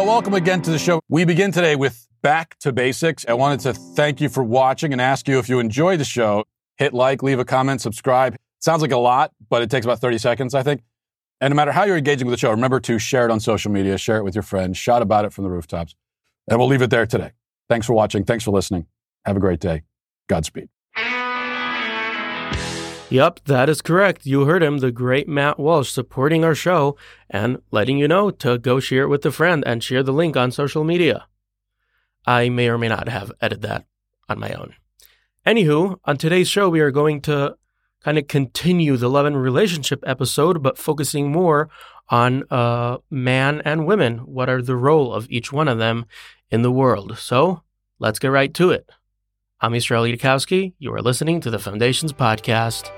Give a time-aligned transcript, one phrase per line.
[0.00, 1.02] Well, welcome again to the show.
[1.10, 3.26] We begin today with Back to Basics.
[3.28, 6.44] I wanted to thank you for watching and ask you if you enjoy the show,
[6.78, 8.34] hit like, leave a comment, subscribe.
[8.60, 10.84] Sounds like a lot, but it takes about 30 seconds, I think.
[11.42, 13.70] And no matter how you're engaging with the show, remember to share it on social
[13.70, 15.94] media, share it with your friends, shout about it from the rooftops.
[16.48, 17.32] And we'll leave it there today.
[17.68, 18.24] Thanks for watching.
[18.24, 18.86] Thanks for listening.
[19.26, 19.82] Have a great day.
[20.30, 20.70] Godspeed.
[23.10, 24.24] Yep, that is correct.
[24.24, 26.96] You heard him, the great Matt Walsh, supporting our show
[27.28, 30.36] and letting you know to go share it with a friend and share the link
[30.36, 31.26] on social media.
[32.24, 33.84] I may or may not have edited that
[34.28, 34.74] on my own.
[35.44, 37.56] Anywho, on today's show, we are going to
[38.04, 41.68] kind of continue the love and relationship episode, but focusing more
[42.10, 44.18] on uh, man and women.
[44.18, 46.06] What are the role of each one of them
[46.48, 47.18] in the world?
[47.18, 47.62] So
[47.98, 48.88] let's get right to it.
[49.60, 50.74] I'm Israel Yudkowsky.
[50.78, 52.90] You are listening to the Foundations Podcast.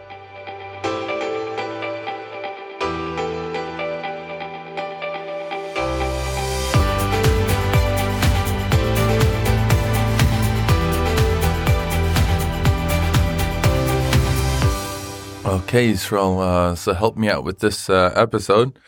[15.63, 16.39] Okay, Israel.
[16.41, 18.79] Uh, so help me out with this uh, episode.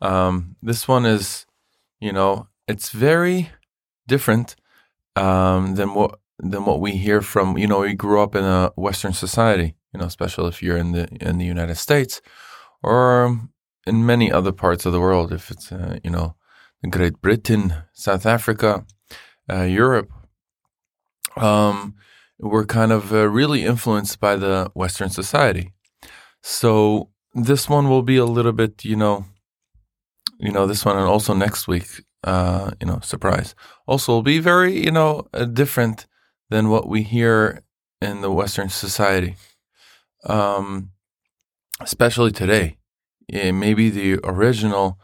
[0.00, 1.44] Um, this one is,
[2.00, 3.50] you know, it's very
[4.06, 4.56] different
[5.16, 7.58] um, than what than what we hear from.
[7.58, 9.74] You know, we grew up in a Western society.
[9.92, 12.22] You know, especially if you're in the in the United States
[12.82, 13.38] or
[13.86, 15.32] in many other parts of the world.
[15.32, 16.36] If it's uh, you know,
[16.88, 18.86] Great Britain, South Africa,
[19.52, 20.10] uh, Europe.
[21.36, 21.96] Um,
[22.38, 25.72] we're kind of uh, really influenced by the Western society.
[26.42, 29.24] So this one will be a little bit, you know,
[30.38, 31.86] you know, this one and also next week,
[32.24, 33.54] uh, you know, surprise.
[33.86, 36.06] Also will be very, you know, uh, different
[36.48, 37.62] than what we hear
[38.00, 39.36] in the Western society.
[40.24, 40.90] Um,
[41.80, 42.76] especially today.
[43.28, 44.98] Yeah, maybe the original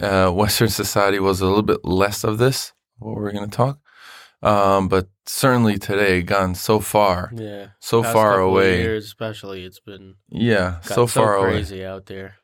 [0.00, 3.78] uh, Western society was a little bit less of this, what we're going to talk.
[4.42, 7.68] Um, but certainly today, gone so far, Yeah.
[7.80, 8.82] so Past far away.
[8.82, 11.52] Years especially, it's been Yeah, got so far away.
[11.58, 12.36] crazy out there.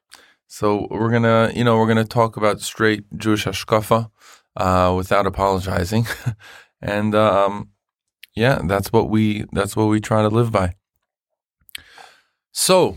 [0.46, 4.10] So we're gonna, you know, we're gonna talk about straight Jewish hashkafa
[4.56, 6.06] uh, without apologizing,
[6.80, 7.70] and um,
[8.34, 10.74] yeah, that's what we that's what we try to live by.
[12.52, 12.96] So,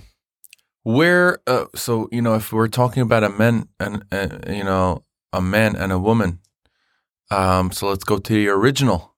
[0.83, 5.03] where, uh, so you know, if we're talking about a man and uh, you know
[5.33, 6.39] a man and a woman,
[7.31, 9.16] um, so let's go to the original.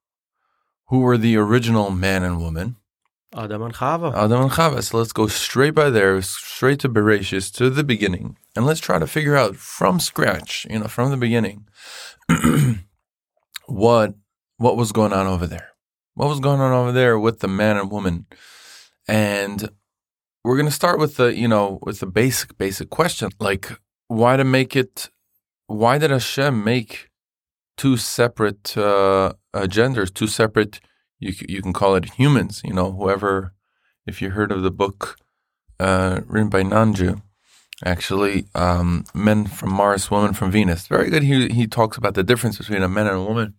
[0.88, 2.76] Who were the original man and woman?
[3.36, 4.16] Adam and Chava.
[4.16, 4.84] Adam and Chava.
[4.84, 9.00] So let's go straight by there, straight to Bereshis, to the beginning, and let's try
[9.00, 11.66] to figure out from scratch, you know, from the beginning,
[13.66, 14.14] what
[14.58, 15.70] what was going on over there.
[16.14, 18.28] What was going on over there with the man and woman,
[19.08, 19.68] and
[20.44, 23.72] we're gonna start with the you know with the basic basic question like
[24.08, 25.10] why to make it
[25.68, 27.10] why did Hashem make
[27.78, 30.80] two separate uh, uh, genders, two separate
[31.20, 32.62] you you can call it humans.
[32.64, 33.54] You know, whoever,
[34.06, 35.18] if you heard of the book
[35.80, 37.22] uh, written by Nanju,
[37.86, 40.88] actually, um, men from Mars, women from Venus.
[40.88, 41.24] Very good.
[41.24, 43.56] He he talks about the difference between a man and a woman.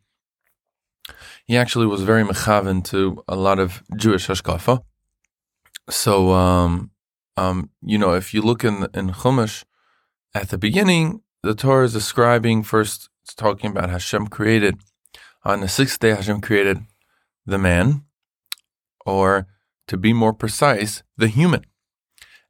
[1.46, 4.82] He actually was very mechaven to a lot of Jewish hashkafa.
[5.90, 6.90] So, um,
[7.36, 9.64] um, you know, if you look in in Chumash,
[10.34, 13.08] at the beginning, the Torah is describing first.
[13.24, 14.76] It's talking about Hashem created
[15.44, 16.10] on the sixth day.
[16.10, 16.80] Hashem created
[17.46, 18.04] the man,
[19.06, 19.46] or
[19.88, 21.64] to be more precise, the human.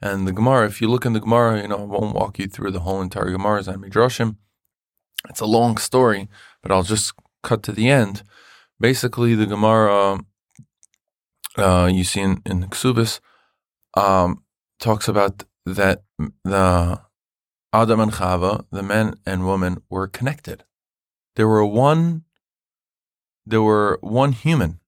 [0.00, 2.48] And the Gemara, if you look in the Gemara, you know, I won't walk you
[2.48, 4.36] through the whole entire Gemara on Midrashim.
[5.28, 6.28] It's a long story,
[6.60, 7.12] but I'll just
[7.44, 8.24] cut to the end.
[8.80, 10.18] Basically, the Gemara
[11.56, 13.20] uh, you see in, in Ksubis
[13.96, 14.42] um,
[14.80, 16.02] talks about that
[16.44, 17.00] the
[17.74, 20.62] Adam and Chava, the man and woman, were connected.
[21.34, 22.22] There were one.
[23.44, 24.78] There were one human,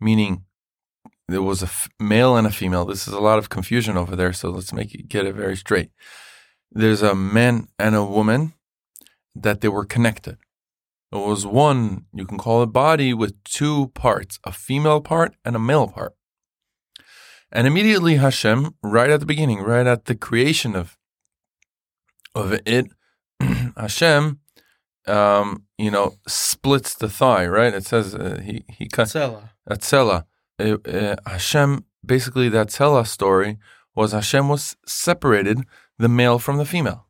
[0.00, 0.44] meaning
[1.28, 2.86] there was a f- male and a female.
[2.86, 5.54] This is a lot of confusion over there, so let's make it get it very
[5.54, 5.90] straight.
[6.72, 8.54] There's a man and a woman
[9.34, 10.38] that they were connected.
[11.12, 15.54] It was one, you can call it body with two parts, a female part and
[15.54, 16.14] a male part.
[17.52, 20.96] And immediately Hashem, right at the beginning, right at the creation of
[22.36, 22.86] of it,
[23.76, 24.40] Hashem,
[25.06, 27.46] um, you know, splits the thigh.
[27.46, 27.74] Right?
[27.74, 29.50] It says uh, he he cut Sela.
[29.66, 30.24] a tzela.
[30.58, 33.58] Uh, uh, Hashem, basically, that tzela story
[33.94, 35.58] was Hashem was separated
[35.98, 37.06] the male from the female.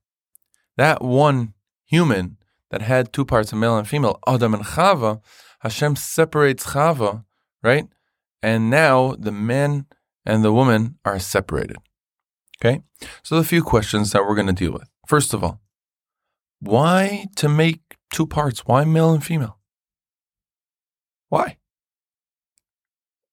[0.77, 2.39] That one human
[2.71, 5.21] that had two parts, a male and female, Adam and Chava,
[5.61, 7.25] Hashem separates Chava,
[7.63, 7.87] right?
[8.43, 9.87] And now the man
[10.25, 11.79] and the woman are separated.
[12.61, 12.83] Okay?
[13.23, 14.89] So, a few questions that we're going to deal with.
[15.07, 15.61] First of all,
[16.61, 17.81] why to make
[18.13, 18.61] two parts.
[18.67, 19.59] Why male and female?
[21.29, 21.59] Why?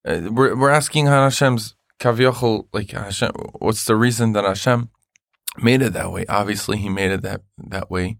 [0.05, 3.31] Uh, we're we're asking Hashem's kavyochel like Hashem.
[3.59, 4.89] What's the reason that Hashem
[5.61, 6.25] made it that way?
[6.27, 8.17] Obviously, He made it that that way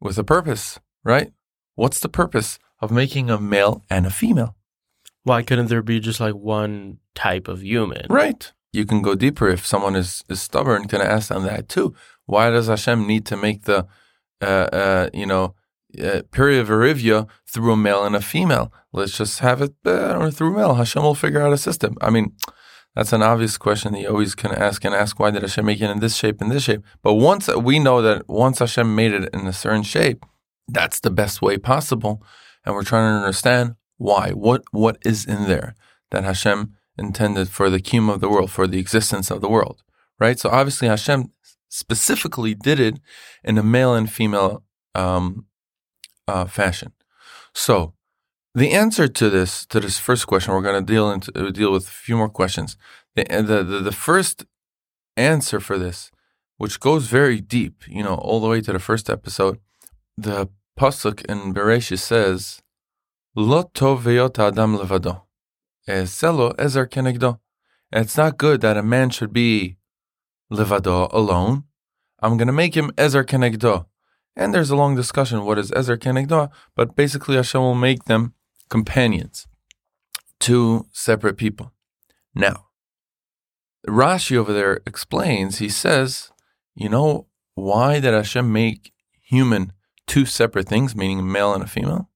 [0.00, 1.32] with a purpose, right?
[1.74, 4.56] What's the purpose of making a male and a female?
[5.24, 8.06] Why couldn't there be just like one type of human?
[8.08, 8.52] Right.
[8.72, 10.86] You can go deeper if someone is, is stubborn.
[10.86, 11.94] Can I ask them that too?
[12.26, 13.86] Why does Hashem need to make the,
[14.42, 15.54] uh, uh, you know,
[16.02, 18.72] uh, period of through a male and a female?
[18.92, 20.74] Let's just have it uh, through male.
[20.74, 21.96] Hashem will figure out a system.
[22.00, 22.32] I mean,
[22.96, 25.80] that's an obvious question that you always can ask and ask why did Hashem make
[25.80, 26.82] it in this shape and this shape?
[27.02, 30.24] But once we know that once Hashem made it in a certain shape,
[30.66, 32.22] that's the best way possible.
[32.64, 34.30] And we're trying to understand why.
[34.30, 35.74] What what is in there
[36.10, 39.82] that Hashem intended for the kingdom of the world, for the existence of the world.
[40.18, 40.38] Right?
[40.38, 41.30] So obviously Hashem
[41.68, 43.00] specifically did it
[43.44, 44.62] in a male and female
[44.94, 45.46] um,
[46.28, 46.92] uh, fashion.
[47.54, 47.94] So
[48.54, 51.72] the answer to this to this first question, we're going to deal into uh, deal
[51.72, 52.76] with a few more questions.
[53.14, 54.44] The, the the the first
[55.16, 56.10] answer for this,
[56.56, 59.58] which goes very deep, you know, all the way to the first episode,
[60.16, 60.48] the
[60.78, 62.62] pasuk in Bereshit says,
[63.34, 65.22] "Lo tov adam levado,
[66.06, 67.40] selo ezer kenegdo."
[67.92, 69.76] It's not good that a man should be
[70.50, 71.64] levado alone.
[72.20, 73.86] I'm going to make him ezer kenegdo.
[74.34, 78.34] And there's a long discussion what is ezer kenegdo, but basically Hashem will make them
[78.68, 79.46] companions,
[80.38, 81.72] two separate people.
[82.34, 82.66] Now,
[83.88, 86.30] Rashi over there explains, he says,
[86.74, 89.72] you know, why did Hashem make human
[90.06, 92.10] two separate things, meaning male and a female?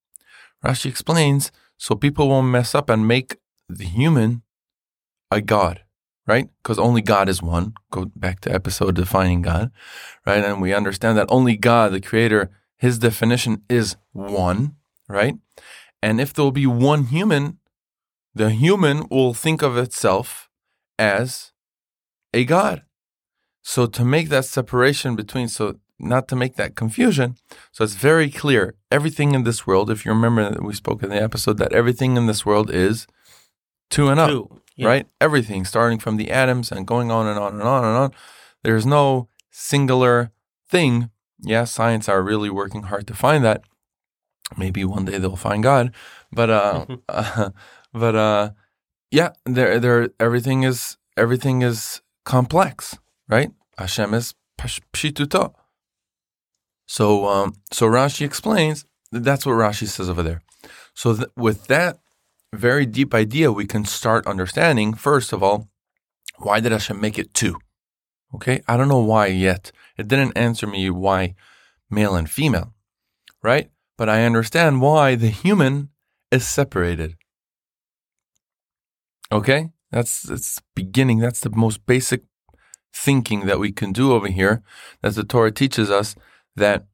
[0.65, 3.37] Rashi explains, so people won't mess up and make
[3.69, 4.43] the human
[5.31, 5.83] a god,
[6.31, 6.49] right?
[6.63, 7.75] Because only God is one.
[7.91, 9.73] Go back to episode defining God,
[10.25, 10.45] right?
[10.45, 14.77] And we understand that only God, the creator, his definition is one,
[15.09, 15.35] right?
[16.01, 17.59] And if there will be one human,
[18.33, 20.49] the human will think of itself
[21.01, 21.51] as
[22.33, 22.85] a God.
[23.63, 27.39] So to make that separation between, so not to make that confusion,
[27.73, 28.77] so it's very clear.
[28.89, 32.17] Everything in this world, if you remember that we spoke in the episode, that everything
[32.17, 33.09] in this world is
[33.91, 34.89] two and up, two, yeah.
[34.89, 35.07] right?
[35.21, 38.13] Everything, starting from the atoms and going on and on and on and on.
[38.63, 40.33] There's no singular
[40.69, 41.11] thing.
[41.41, 43.63] Yeah, science are really working hard to find that.
[44.57, 45.95] Maybe one day they'll find God,
[46.33, 47.51] but uh, uh
[47.93, 48.51] but uh,
[49.11, 52.99] yeah, there there everything is everything is complex,
[53.29, 53.51] right?
[53.79, 55.55] Hashem is pshituto.
[56.87, 60.43] So um, so Rashi explains that's what Rashi says over there.
[60.95, 61.99] So th- with that
[62.53, 65.69] very deep idea, we can start understanding first of all
[66.37, 67.59] why did Hashem make it two?
[68.35, 69.73] Okay, I don't know why yet.
[69.99, 71.35] It didn't answer me why
[71.91, 72.73] male and female,
[73.43, 73.71] right?
[74.01, 75.91] but I understand why the human
[76.31, 77.19] is separated.
[79.31, 79.73] Okay?
[79.91, 81.19] That's that's beginning.
[81.19, 82.23] That's the most basic
[82.95, 84.63] thinking that we can do over here.
[85.03, 86.15] That the Torah teaches us
[86.57, 86.87] that,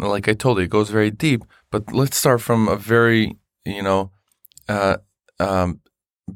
[0.00, 1.44] like I told you, it goes very deep.
[1.70, 3.36] But let's start from a very,
[3.66, 4.12] you know,
[4.68, 4.96] uh,
[5.38, 5.80] um,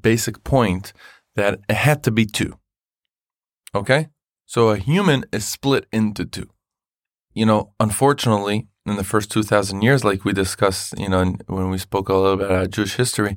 [0.00, 0.93] basic point
[1.37, 2.59] that it had to be two.
[3.75, 4.09] Okay?
[4.47, 6.49] So a human is split into two.
[7.33, 11.78] You know, unfortunately, in the first 2,000 years, like we discussed, you know, when we
[11.78, 13.37] spoke a little bit about Jewish history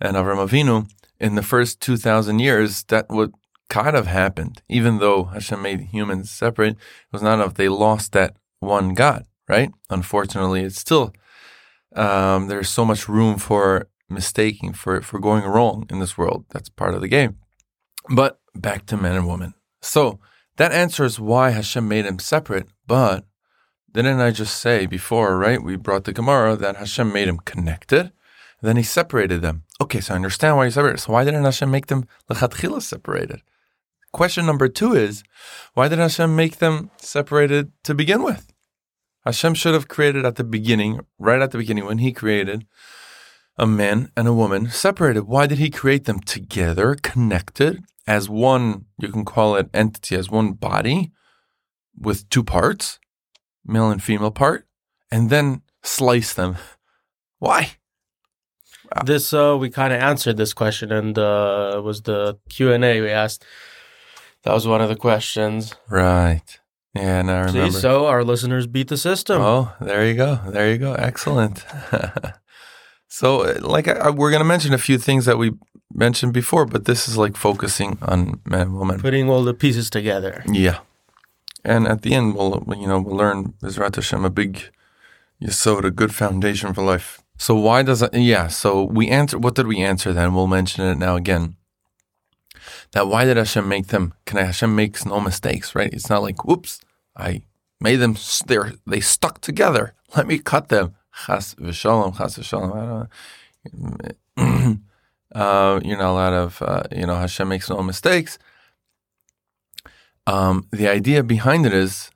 [0.00, 0.88] and Avram Avinu,
[1.18, 3.32] in the first 2,000 years, that would
[3.68, 4.62] kind of happened.
[4.68, 7.54] Even though Hashem made humans separate, it was not enough.
[7.54, 9.70] They lost that one God, right?
[9.88, 11.12] Unfortunately, it's still,
[11.94, 16.44] um, there's so much room for mistaking, for, for going wrong in this world.
[16.50, 17.36] That's part of the game.
[18.08, 19.54] But back to men and women.
[19.80, 20.20] So
[20.56, 23.24] that answers why Hashem made them separate, but
[23.92, 25.62] didn't I just say before, right?
[25.62, 28.12] We brought the Gemara that Hashem made them connected,
[28.62, 29.64] then He separated them.
[29.80, 31.00] Okay, so I understand why He separated.
[31.00, 33.42] So why didn't Hashem make them lechatchila separated?
[34.12, 35.22] Question number two is,
[35.74, 38.52] why did Hashem make them separated to begin with?
[39.24, 42.66] Hashem should have created at the beginning, right at the beginning, when He created
[43.60, 45.24] a man and a woman separated.
[45.24, 48.86] Why did He create them together, connected as one?
[48.98, 51.12] You can call it entity, as one body
[51.96, 52.98] with two parts
[53.64, 54.66] male and female part,
[55.12, 56.56] and then slice them.
[57.38, 57.72] Why?
[58.94, 59.02] Wow.
[59.04, 63.00] This uh, we kind of answered this question, and uh, was the Q and A
[63.00, 63.44] we asked.
[64.42, 65.74] That was one of the questions.
[65.88, 66.58] Right.
[66.94, 67.70] Yeah, and I remember.
[67.70, 69.40] See, so our listeners beat the system.
[69.40, 70.40] Oh, there you go.
[70.48, 70.94] There you go.
[70.94, 71.64] Excellent.
[73.10, 75.50] so, uh, like, I, we're going to mention a few things that we
[75.92, 79.90] mentioned before, but this is like focusing on man and woman, putting all the pieces
[79.90, 80.44] together.
[80.46, 80.78] Yeah.
[81.64, 84.70] And at the end, we'll you know we'll learn Bezrat Hashem a big
[85.40, 87.20] You sowed a good foundation for life.
[87.36, 88.14] So why does it?
[88.14, 88.48] Yeah.
[88.48, 89.38] So we answer.
[89.38, 90.34] What did we answer then?
[90.34, 91.56] We'll mention it now again.
[92.92, 94.14] That why did Hashem make them?
[94.26, 95.92] Can Hashem makes no mistakes, right?
[95.92, 96.80] It's not like, whoops,
[97.16, 97.42] I
[97.80, 98.16] made them.
[98.46, 99.94] They they stuck together.
[100.16, 100.94] Let me cut them.
[101.14, 103.08] Chas v'shalom, chas v'shalom.
[105.34, 108.38] uh, you're not allowed of, uh, you know, Hashem makes no mistakes.
[110.26, 112.10] Um, the idea behind it is,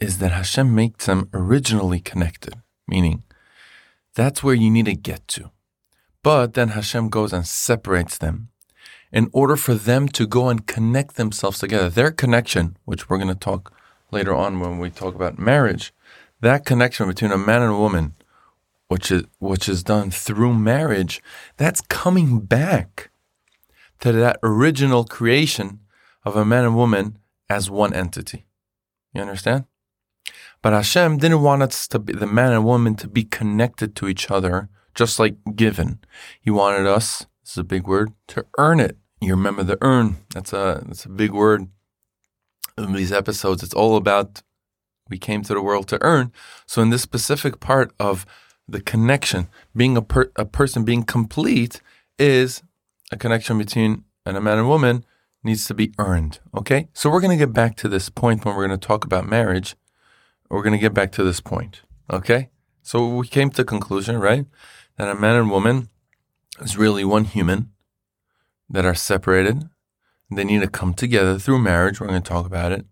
[0.00, 2.54] is that Hashem makes them originally connected,
[2.88, 3.22] meaning
[4.14, 5.50] that's where you need to get to.
[6.22, 8.48] But then Hashem goes and separates them
[9.12, 11.90] in order for them to go and connect themselves together.
[11.90, 13.72] Their connection, which we're going to talk
[14.10, 15.92] later on when we talk about marriage,
[16.40, 18.14] that connection between a man and a woman,
[18.88, 21.22] which is which is done through marriage,
[21.56, 23.10] that's coming back
[24.00, 25.80] to that original creation
[26.24, 27.18] of a man and woman
[27.48, 28.46] as one entity.
[29.14, 29.64] You understand?
[30.62, 34.08] But Hashem didn't want us to be the man and woman to be connected to
[34.08, 36.00] each other, just like given.
[36.40, 38.98] He wanted us, this is a big word, to earn it.
[39.20, 40.16] You remember the earn.
[40.34, 41.68] That's a that's a big word.
[42.78, 44.42] In these episodes, it's all about
[45.10, 46.32] we came to the world to earn.
[46.66, 48.24] So in this specific part of
[48.66, 51.82] the connection, being a, per, a person being complete
[52.18, 52.62] is
[53.12, 55.04] a connection between and a man and woman
[55.42, 56.38] needs to be earned.
[56.54, 56.88] Okay?
[56.92, 59.26] So we're going to get back to this point when we're going to talk about
[59.26, 59.76] marriage.
[60.48, 61.82] We're going to get back to this point.
[62.10, 62.50] Okay?
[62.82, 64.46] So we came to the conclusion, right?
[64.96, 65.88] That a man and woman
[66.60, 67.70] is really one human
[68.68, 69.68] that are separated.
[70.30, 72.00] They need to come together through marriage.
[72.00, 72.86] We're going to talk about it.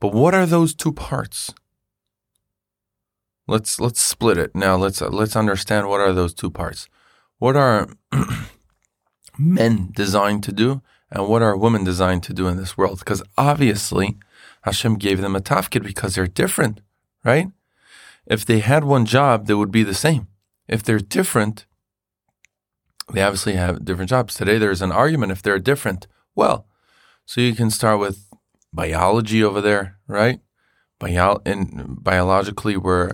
[0.00, 1.52] But what are those two parts?
[3.46, 4.76] Let's let's split it now.
[4.76, 6.88] Let's let's understand what are those two parts.
[7.38, 7.88] What are
[9.38, 13.00] men designed to do, and what are women designed to do in this world?
[13.00, 14.16] Because obviously,
[14.62, 16.80] Hashem gave them a tafkid because they're different,
[17.24, 17.48] right?
[18.26, 20.28] If they had one job, they would be the same.
[20.68, 21.66] If they're different,
[23.12, 24.34] they obviously have different jobs.
[24.34, 26.06] Today, there's an argument if they're different.
[26.36, 26.66] Well,
[27.26, 28.29] so you can start with
[28.72, 30.40] biology over there, right?
[30.98, 33.12] Bio- and biologically, we're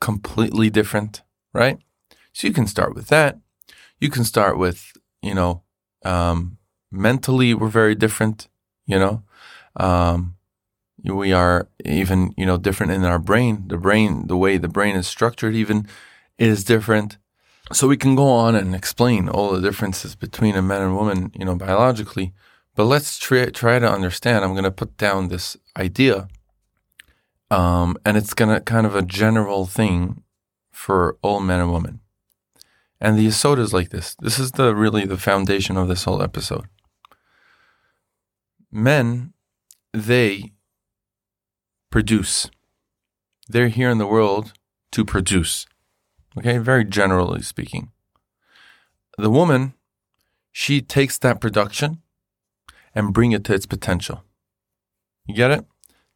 [0.00, 1.22] completely different,
[1.52, 1.78] right?
[2.32, 3.38] So you can start with that.
[4.00, 5.62] You can start with, you know,
[6.04, 6.58] um,
[6.90, 8.48] mentally, we're very different,
[8.86, 9.22] you know.
[9.76, 10.36] Um,
[11.04, 13.64] we are even, you know, different in our brain.
[13.68, 15.86] The brain, the way the brain is structured, even
[16.38, 17.18] is different.
[17.72, 21.32] So we can go on and explain all the differences between a man and woman,
[21.34, 22.32] you know, biologically.
[22.74, 24.44] But let's try, try to understand.
[24.44, 26.28] I'm going to put down this idea,
[27.50, 30.22] um, and it's going to kind of a general thing
[30.70, 32.00] for all men and women.
[33.00, 34.14] And the Yisod is like this.
[34.20, 36.66] This is the really the foundation of this whole episode.
[38.70, 39.34] Men,
[39.92, 40.52] they
[41.90, 42.50] produce.
[43.48, 44.54] They're here in the world
[44.92, 45.66] to produce.
[46.38, 47.90] Okay, very generally speaking.
[49.18, 49.74] The woman,
[50.50, 52.00] she takes that production
[52.94, 54.24] and bring it to its potential.
[55.26, 55.64] You get it?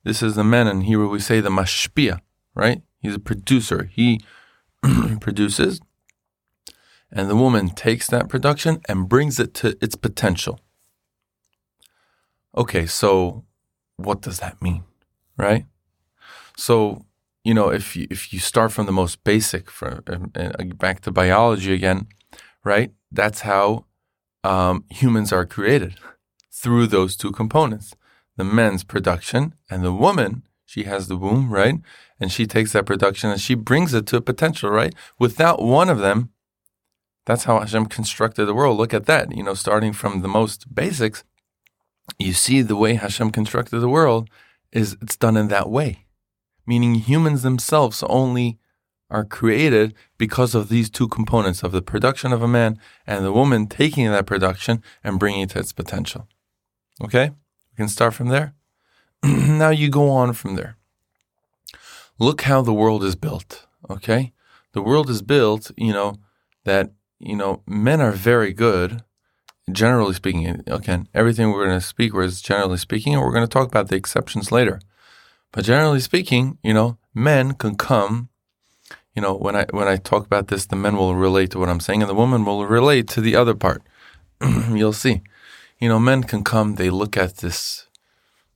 [0.05, 2.21] This is the man in Hebrew we say the mashpia,
[2.55, 2.83] right?
[3.01, 3.91] He's a producer.
[3.93, 4.21] He
[5.21, 5.81] produces,
[7.11, 10.61] and the woman takes that production and brings it to its potential.
[12.57, 13.45] Okay, so
[13.97, 14.85] what does that mean,
[15.37, 15.67] right?
[16.57, 17.07] So
[17.47, 20.03] you know, if you, if you start from the most basic, from
[20.35, 22.09] uh, back to biology again,
[22.65, 22.91] right?
[23.13, 23.85] That's how
[24.43, 25.95] um, humans are created
[26.57, 27.95] through those two components:
[28.37, 30.43] the men's production and the woman.
[30.69, 31.77] She has the womb, right?
[32.19, 34.93] And she takes that production and she brings it to a potential, right?
[35.17, 36.31] Without one of them,
[37.25, 38.77] that's how Hashem constructed the world.
[38.77, 39.37] Look at that.
[39.37, 41.23] You know, starting from the most basics,
[42.19, 44.29] you see the way Hashem constructed the world
[44.73, 46.07] is it's done in that way
[46.67, 48.59] meaning humans themselves only
[49.09, 53.33] are created because of these two components of the production of a man and the
[53.33, 56.27] woman taking that production and bringing it to its potential.
[57.03, 57.31] Okay?
[57.31, 58.55] We can start from there.
[59.23, 60.77] now you go on from there.
[62.19, 63.67] Look how the world is built.
[63.91, 64.33] Okay?
[64.73, 66.17] The world is built, you know,
[66.65, 69.03] that, you know, men are very good,
[69.73, 70.63] generally speaking.
[70.69, 73.89] Okay, everything we're going to speak is generally speaking, and we're going to talk about
[73.89, 74.81] the exceptions later.
[75.53, 78.29] But generally speaking, you know, men can come.
[79.15, 81.71] You know, when I when I talk about this, the men will relate to what
[81.71, 83.83] I'm saying, and the woman will relate to the other part.
[84.71, 85.23] You'll see.
[85.79, 86.75] You know, men can come.
[86.75, 87.87] They look at this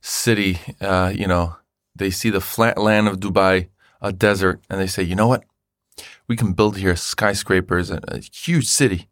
[0.01, 0.59] city.
[0.79, 1.55] Uh, you know,
[1.95, 3.69] they see the flat land of Dubai,
[4.01, 5.43] a desert, and they say, you know what?
[6.27, 9.09] We can build here skyscrapers, a, a huge city.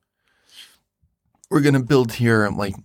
[1.50, 2.76] We're gonna build here like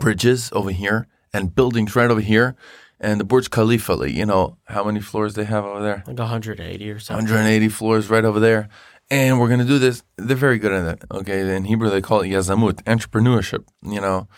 [0.00, 2.56] bridges over here and buildings right over here
[2.98, 6.02] and the Burj Khalifa, like, you know, how many floors they have over there?
[6.06, 7.24] Like 180 or something.
[7.26, 8.68] 180 floors right over there.
[9.10, 10.02] And we're going to do this.
[10.16, 11.04] They're very good at it.
[11.10, 11.54] Okay.
[11.54, 13.64] In Hebrew, they call it yazamut, entrepreneurship.
[13.82, 14.28] You know,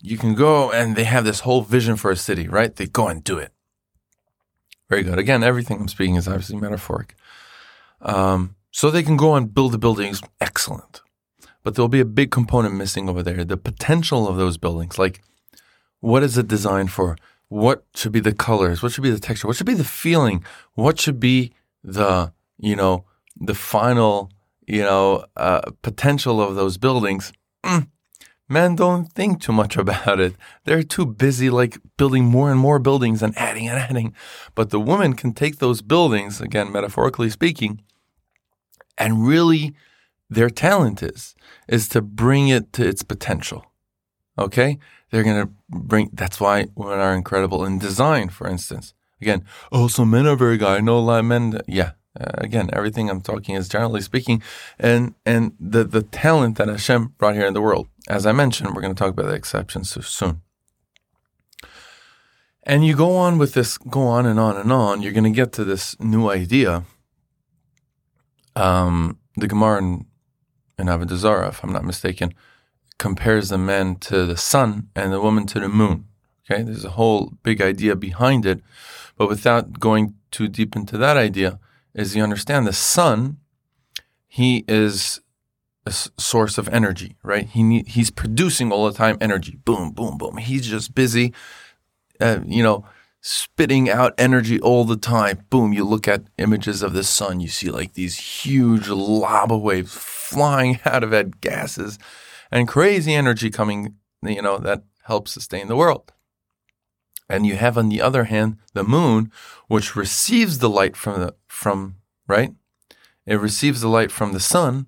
[0.00, 2.74] you can go and they have this whole vision for a city, right?
[2.74, 3.52] They go and do it.
[4.88, 5.18] Very good.
[5.18, 7.14] Again, everything I'm speaking is obviously metaphoric.
[8.00, 10.20] Um, so they can go and build the buildings.
[10.40, 11.00] Excellent.
[11.62, 14.98] But there'll be a big component missing over there the potential of those buildings.
[14.98, 15.22] Like,
[16.00, 17.16] what is it designed for?
[17.48, 18.82] What should be the colors?
[18.82, 19.46] What should be the texture?
[19.46, 20.44] What should be the feeling?
[20.74, 21.52] What should be
[21.82, 23.04] the, you know,
[23.36, 24.30] the final,
[24.66, 27.32] you know, uh, potential of those buildings?
[27.64, 27.88] Mm.
[28.48, 30.34] Men don't think too much about it.
[30.64, 34.14] They're too busy, like building more and more buildings and adding and adding.
[34.54, 37.82] But the woman can take those buildings, again, metaphorically speaking,
[38.96, 39.74] and really
[40.30, 41.34] their talent is
[41.68, 43.66] is to bring it to its potential.
[44.38, 44.78] Okay?
[45.10, 48.94] They're going to bring that's why women are incredible in design, for instance.
[49.20, 50.68] Again, oh, so men are very good.
[50.68, 51.60] I know a lot of men.
[51.66, 51.92] Yeah.
[52.18, 54.42] Uh, again, everything I'm talking is generally speaking,
[54.78, 57.88] and and the the talent that Hashem brought here in the world.
[58.08, 60.42] As I mentioned, we're going to talk about the exceptions soon.
[62.62, 65.02] And you go on with this, go on and on and on.
[65.02, 66.84] You're going to get to this new idea.
[68.56, 70.06] Um, the Gemara in,
[70.78, 72.32] in Avodah Zarah, if I'm not mistaken,
[72.98, 76.06] compares the man to the sun and the woman to the moon.
[76.50, 78.60] Okay, there's a whole big idea behind it,
[79.16, 81.58] but without going too deep into that idea,
[81.94, 83.38] is you understand the sun,
[84.26, 85.20] he is
[85.86, 87.46] a source of energy, right?
[87.46, 90.38] He need, he's producing all the time energy, boom, boom, boom.
[90.38, 91.32] He's just busy,
[92.20, 92.86] uh, you know,
[93.20, 95.44] spitting out energy all the time.
[95.50, 99.94] Boom, you look at images of the sun, you see like these huge lava waves
[99.94, 101.98] flying out of it, gases
[102.50, 106.12] and crazy energy coming, you know, that helps sustain the world.
[107.28, 109.32] And you have on the other hand the moon,
[109.66, 112.52] which receives the light from the from right.
[113.26, 114.86] It receives the light from the sun.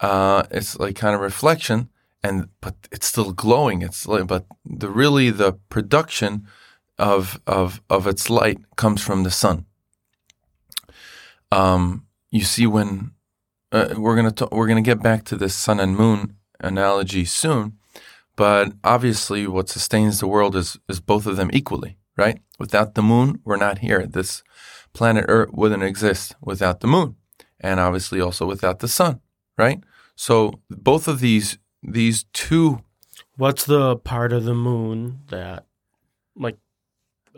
[0.00, 1.90] Uh, it's like kind of reflection,
[2.22, 3.82] and but it's still glowing.
[3.82, 6.46] It's like, but the really the production
[6.98, 9.66] of of of its light comes from the sun.
[11.52, 13.12] Um, you see when
[13.72, 17.78] uh, we're gonna we're gonna get back to this sun and moon analogy soon,
[18.36, 22.40] but obviously what sustains the world is is both of them equally, right?
[22.58, 24.06] Without the moon, we're not here.
[24.06, 24.42] This
[24.96, 27.16] planet Earth wouldn't exist without the moon,
[27.60, 29.20] and obviously also without the sun,
[29.58, 29.84] right?
[30.16, 32.82] So both of these these two.
[33.36, 35.66] What's the part of the moon that,
[36.34, 36.56] like,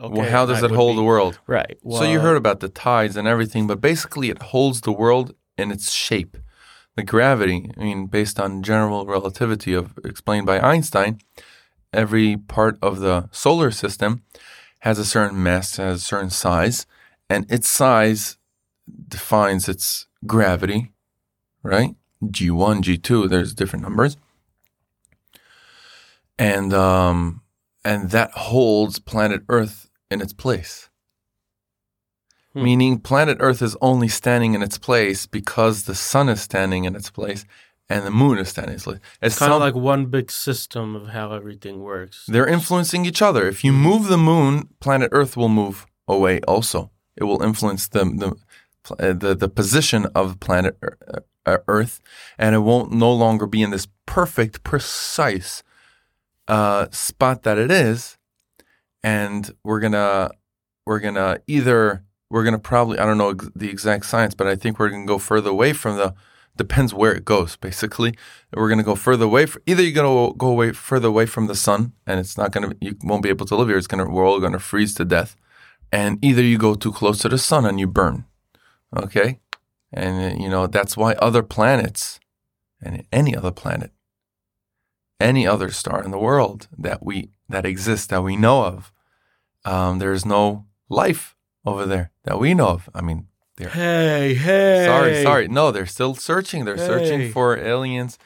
[0.00, 1.40] okay, well, how does it hold be, the world?
[1.48, 1.76] Right.
[1.82, 5.34] Well, so you heard about the tides and everything, but basically it holds the world
[5.56, 6.36] in its shape.
[6.94, 11.18] The gravity, I mean, based on general relativity of explained by Einstein,
[11.92, 14.22] every part of the solar system
[14.80, 16.86] has a certain mass, has a certain size,
[17.28, 18.38] and its size
[19.08, 20.92] defines its gravity,
[21.62, 21.94] right?
[22.22, 24.16] G1, G2, there's different numbers.
[26.38, 27.42] And um,
[27.84, 30.88] and that holds planet Earth in its place.
[32.52, 32.62] Hmm.
[32.64, 36.94] Meaning planet Earth is only standing in its place because the sun is standing in
[36.94, 37.44] its place
[37.88, 39.00] and the moon is standing in its place.
[39.20, 42.24] It's kind of like one big system of how everything works.
[42.28, 43.48] They're influencing each other.
[43.48, 46.90] If you move the moon, planet Earth will move away also.
[47.18, 48.36] It will influence the the
[49.12, 50.78] the, the position of planet
[51.46, 52.00] Earth,
[52.38, 55.62] and it won't no longer be in this perfect, precise
[56.46, 58.16] uh, spot that it is.
[59.02, 60.30] And we're gonna
[60.86, 64.78] we're gonna either we're gonna probably I don't know the exact science, but I think
[64.78, 66.14] we're gonna go further away from the
[66.56, 67.56] depends where it goes.
[67.56, 68.14] Basically,
[68.52, 69.46] we're gonna go further away.
[69.46, 72.72] For, either you're gonna go away further away from the sun, and it's not gonna
[72.80, 73.78] you won't be able to live here.
[73.78, 75.36] It's gonna we're all gonna freeze to death,
[75.92, 78.24] and either you go too close to the sun and you burn.
[78.96, 79.40] Okay,
[79.92, 82.20] and, you know, that's why other planets
[82.82, 83.92] and any other planet,
[85.20, 88.92] any other star in the world that we, that exists, that we know of,
[89.64, 92.90] um, there's no life over there that we know of.
[92.94, 93.70] I mean, they're.
[93.70, 94.84] Hey, hey.
[94.86, 95.48] Sorry, sorry.
[95.48, 96.64] No, they're still searching.
[96.64, 96.86] They're hey.
[96.86, 98.18] searching for aliens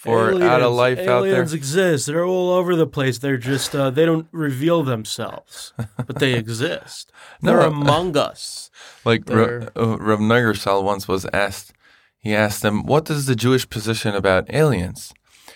[0.00, 1.32] for aliens, out of life aliens out there.
[1.32, 2.06] Aliens exist.
[2.06, 3.18] They're all over the place.
[3.18, 7.12] They're just uh, they don't reveal themselves, but they exist.
[7.42, 8.70] They're no, among us.
[9.04, 11.72] Like Rav, uh, Rav Nebenzahl once was asked,
[12.18, 15.12] he asked them, "What is the Jewish position about aliens?"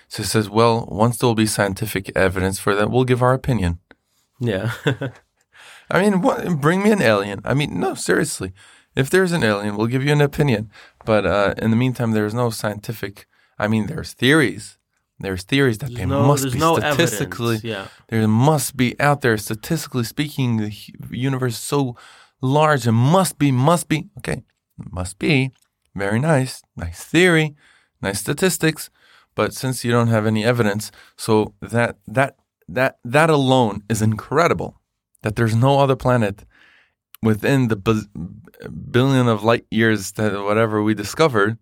[0.08, 3.32] So he says, "Well, once there will be scientific evidence for that, we'll give our
[3.32, 3.78] opinion."
[4.40, 4.72] Yeah.
[5.90, 7.40] I mean, what, bring me an alien.
[7.44, 8.52] I mean, no, seriously.
[8.96, 10.70] If there's an alien, we'll give you an opinion.
[11.04, 13.26] But uh, in the meantime, there is no scientific
[13.58, 14.78] I mean, there's theories,
[15.20, 17.64] There's theories that they no, must be no statistically evidence.
[17.64, 17.86] Yeah.
[18.08, 20.72] there must be out there statistically speaking the
[21.10, 21.96] universe is so
[22.40, 24.42] large and must be must be okay
[24.76, 25.52] must be
[25.94, 27.54] very nice nice theory
[28.02, 28.90] nice statistics
[29.34, 32.36] but since you don't have any evidence so that that
[32.68, 34.80] that that alone is incredible
[35.22, 36.44] that there's no other planet
[37.22, 37.76] within the
[38.90, 41.56] billion of light years that whatever we discovered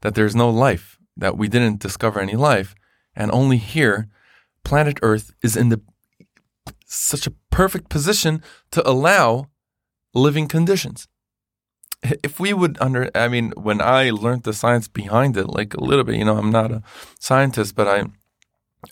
[0.00, 2.74] that there's no life that we didn't discover any life
[3.14, 4.08] and only here
[4.64, 5.80] planet earth is in the
[6.86, 9.48] such a perfect position to allow
[10.14, 11.08] living conditions.
[12.02, 15.82] If we would under, I mean, when I learned the science behind it, like a
[15.82, 16.82] little bit, you know, I'm not a
[17.18, 18.04] scientist, but I,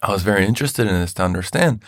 [0.02, 1.82] I was very interested in this to understand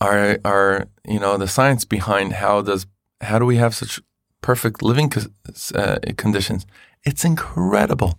[0.00, 2.86] our, our, you know, the science behind how does,
[3.20, 4.00] how do we have such
[4.40, 5.12] perfect living
[5.74, 6.66] uh, conditions?
[7.04, 8.18] It's incredible.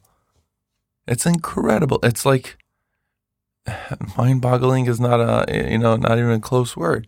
[1.12, 2.00] It's incredible.
[2.04, 2.58] It's like,
[4.18, 7.06] mind-boggling is not a you know not even a close word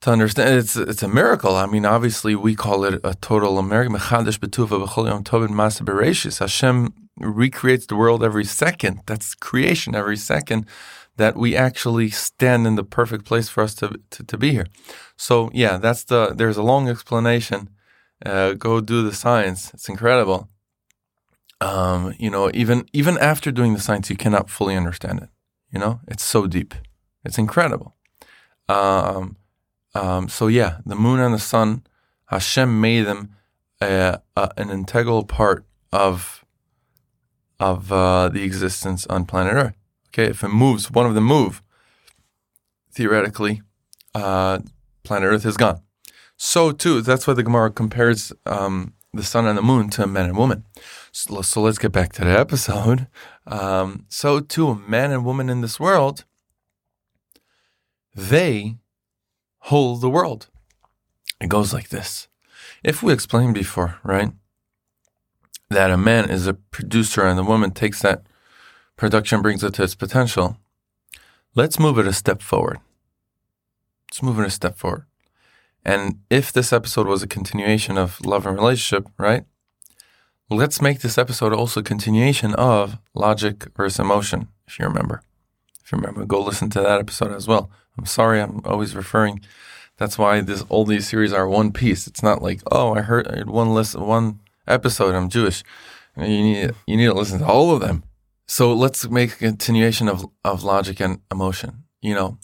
[0.00, 0.58] to understand.
[0.58, 1.54] It's it's a miracle.
[1.54, 3.70] I mean obviously we call it a total and
[6.40, 9.02] hashem recreates the world every second.
[9.06, 10.66] That's creation every second
[11.16, 14.66] that we actually stand in the perfect place for us to to, to be here.
[15.16, 17.70] So yeah that's the there's a long explanation.
[18.26, 19.72] Uh, go do the science.
[19.74, 20.48] It's incredible
[21.64, 25.30] um, you know, even even after doing the science, you cannot fully understand it.
[25.72, 26.74] You know, it's so deep,
[27.24, 27.96] it's incredible.
[28.68, 29.36] Um,
[29.94, 31.84] um, so yeah, the moon and the sun,
[32.26, 33.34] Hashem made them
[33.80, 36.44] a, a, an integral part of
[37.58, 39.76] of uh, the existence on planet Earth.
[40.08, 41.62] Okay, if it moves, one of them move,
[42.92, 43.62] theoretically,
[44.14, 44.58] uh,
[45.02, 45.80] planet Earth is gone.
[46.36, 50.26] So too, that's why the Gemara compares um, the sun and the moon to man
[50.26, 50.64] and woman.
[51.16, 53.06] So, so let's get back to the episode.
[53.46, 56.24] Um, so too, man and woman in this world,
[58.14, 58.76] they
[59.58, 60.48] hold the world.
[61.42, 62.28] It goes like this.
[62.82, 64.32] If we explained before, right,
[65.68, 68.22] that a man is a producer and the woman takes that
[68.96, 70.56] production, brings it to its potential,
[71.54, 72.78] let's move it a step forward.
[74.10, 75.04] Let's move it a step forward.
[75.84, 79.44] And if this episode was a continuation of love and relationship, right?
[80.50, 85.22] Let's make this episode also a continuation of logic versus emotion, if you remember.
[85.82, 87.70] If you remember, go listen to that episode as well.
[87.96, 89.40] I'm sorry, I'm always referring.
[89.96, 92.06] That's why this all these series are one piece.
[92.06, 95.14] It's not like, oh, I heard, one listen, one episode.
[95.14, 95.62] I'm Jewish.
[96.14, 98.04] You need you need to listen to all of them.
[98.46, 101.84] So let's make a continuation of of logic and emotion.
[102.02, 102.38] You know,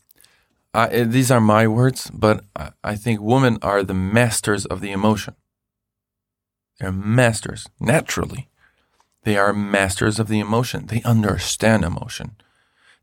[0.72, 4.90] I, these are my words, but I, I think women are the masters of the
[4.90, 5.34] emotion.
[6.80, 8.48] They're masters, naturally.
[9.24, 10.86] They are masters of the emotion.
[10.86, 12.36] They understand emotion.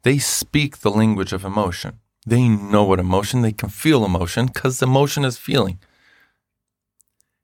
[0.02, 2.00] They speak the language of emotion.
[2.26, 5.80] They know what emotion, they can feel emotion because emotion is feeling.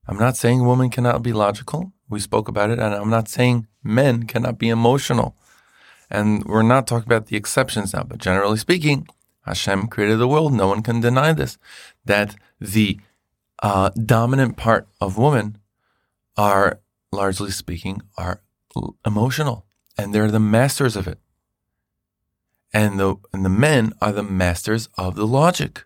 [0.07, 1.93] I'm not saying women cannot be logical.
[2.09, 2.79] We spoke about it.
[2.79, 5.35] And I'm not saying men cannot be emotional.
[6.09, 9.07] And we're not talking about the exceptions now, but generally speaking,
[9.45, 10.53] Hashem created the world.
[10.53, 11.57] No one can deny this.
[12.03, 12.99] That the
[13.61, 15.59] uh, dominant part of women
[16.37, 16.79] are,
[17.11, 18.41] largely speaking, are
[19.05, 19.65] emotional,
[19.97, 21.19] and they're the masters of it.
[22.73, 25.85] And the and the men are the masters of the logic.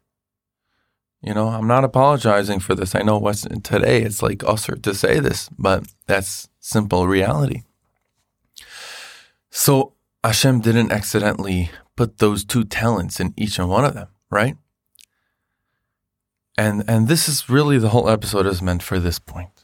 [1.21, 2.95] You know, I'm not apologizing for this.
[2.95, 7.63] I know what's today it's like assur to say this, but that's simple reality.
[9.49, 14.55] So Hashem didn't accidentally put those two talents in each and one of them, right?
[16.57, 19.56] And and this is really the whole episode is meant for this point.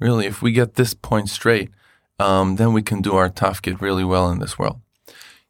[0.00, 1.70] Really, if we get this point straight,
[2.18, 4.80] um, then we can do our tafkid really well in this world.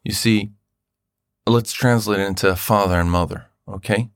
[0.05, 0.51] You see,
[1.47, 4.11] let's translate it into father and mother, okay?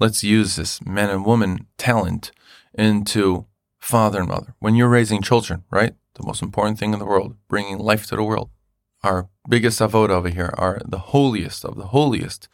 [0.00, 2.32] Let's use this man and woman talent
[2.74, 3.46] into
[3.78, 4.54] father and mother.
[4.58, 5.94] When you're raising children, right?
[6.14, 8.50] The most important thing in the world, bringing life to the world.
[9.02, 12.48] Our biggest avod over here, our the holiest of the holiest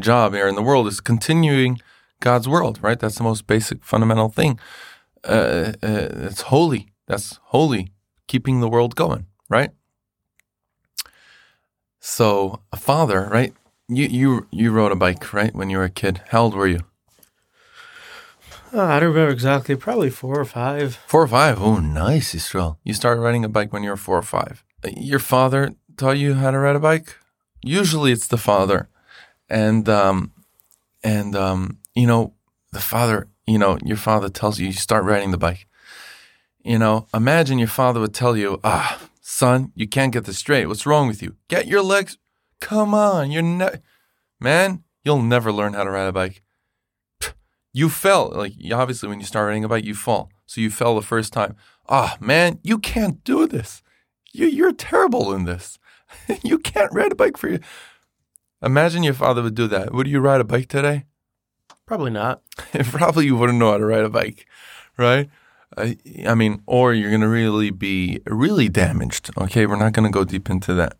[0.00, 1.80] job here in the world is continuing
[2.20, 2.98] God's world, right?
[2.98, 4.58] That's the most basic, fundamental thing.
[5.24, 6.92] Uh, uh, it's holy.
[7.06, 7.92] That's holy,
[8.26, 9.70] keeping the world going, right?
[12.00, 13.52] So, a father, right?
[13.88, 16.22] You you you rode a bike, right, when you were a kid.
[16.28, 16.80] How old were you?
[18.74, 19.76] Uh, I don't remember exactly.
[19.76, 20.96] Probably four or five.
[21.06, 21.60] Four or five.
[21.60, 22.78] Oh, nice, Israel.
[22.84, 24.64] You started riding a bike when you were four or five.
[24.96, 27.16] Your father taught you how to ride a bike.
[27.62, 28.88] Usually, it's the father,
[29.48, 30.32] and um,
[31.04, 32.32] and um, you know,
[32.72, 33.28] the father.
[33.52, 35.66] You know, your father tells you you start riding the bike.
[36.64, 40.66] You know, imagine your father would tell you, "Ah, son, you can't get this straight.
[40.66, 41.36] What's wrong with you?
[41.48, 42.16] Get your legs,
[42.62, 43.80] Come on, you're ne-
[44.38, 46.42] man, you'll never learn how to ride a bike.
[47.72, 50.30] You fell, like obviously when you start riding a bike, you fall.
[50.46, 51.56] So you fell the first time.
[51.88, 53.82] Ah, man, you can't do this.
[54.32, 55.78] You, you're terrible in this.
[56.44, 57.58] you can't ride a bike for you.
[58.62, 59.92] Imagine your father would do that.
[59.92, 61.06] Would you ride a bike today?
[61.86, 62.42] Probably not.
[62.84, 64.46] Probably you wouldn't know how to ride a bike,
[64.96, 65.28] right?
[65.76, 69.30] I, I mean, or you're going to really be really damaged.
[69.38, 70.96] Okay, we're not going to go deep into that.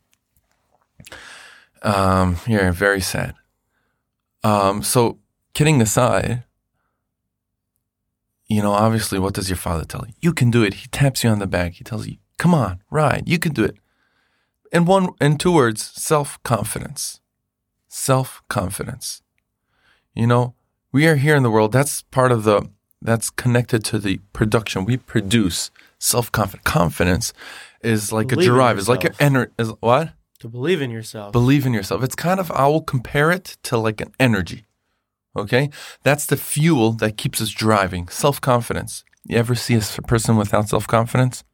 [1.83, 3.35] Um, yeah, very sad.
[4.45, 5.18] Um, so
[5.55, 6.45] kidding aside,
[8.47, 10.14] you know, obviously, what does your father tell you?
[10.21, 10.75] You can do it.
[10.75, 11.75] He taps you on the back.
[11.75, 13.29] He tells you, "Come on, ride.
[13.29, 13.77] You can do it."
[14.73, 17.21] In one, in two words, self confidence.
[17.88, 19.23] Self confidence.
[20.14, 20.55] You know,
[20.92, 21.72] we are here in the world.
[21.72, 22.68] That's part of the.
[23.00, 24.85] That's connected to the production.
[24.85, 26.64] We produce self confidence.
[26.64, 27.33] Confidence
[27.83, 28.78] is like Believe a drive.
[28.78, 29.33] It's like an yourself.
[29.33, 30.12] ener- is what?
[30.40, 31.33] To believe in yourself.
[31.33, 32.02] Believe in yourself.
[32.02, 34.66] It's kind of, I will compare it to like an energy.
[35.37, 35.70] Okay.
[36.02, 38.09] That's the fuel that keeps us driving.
[38.09, 39.05] Self confidence.
[39.24, 41.44] You ever see a person without self confidence?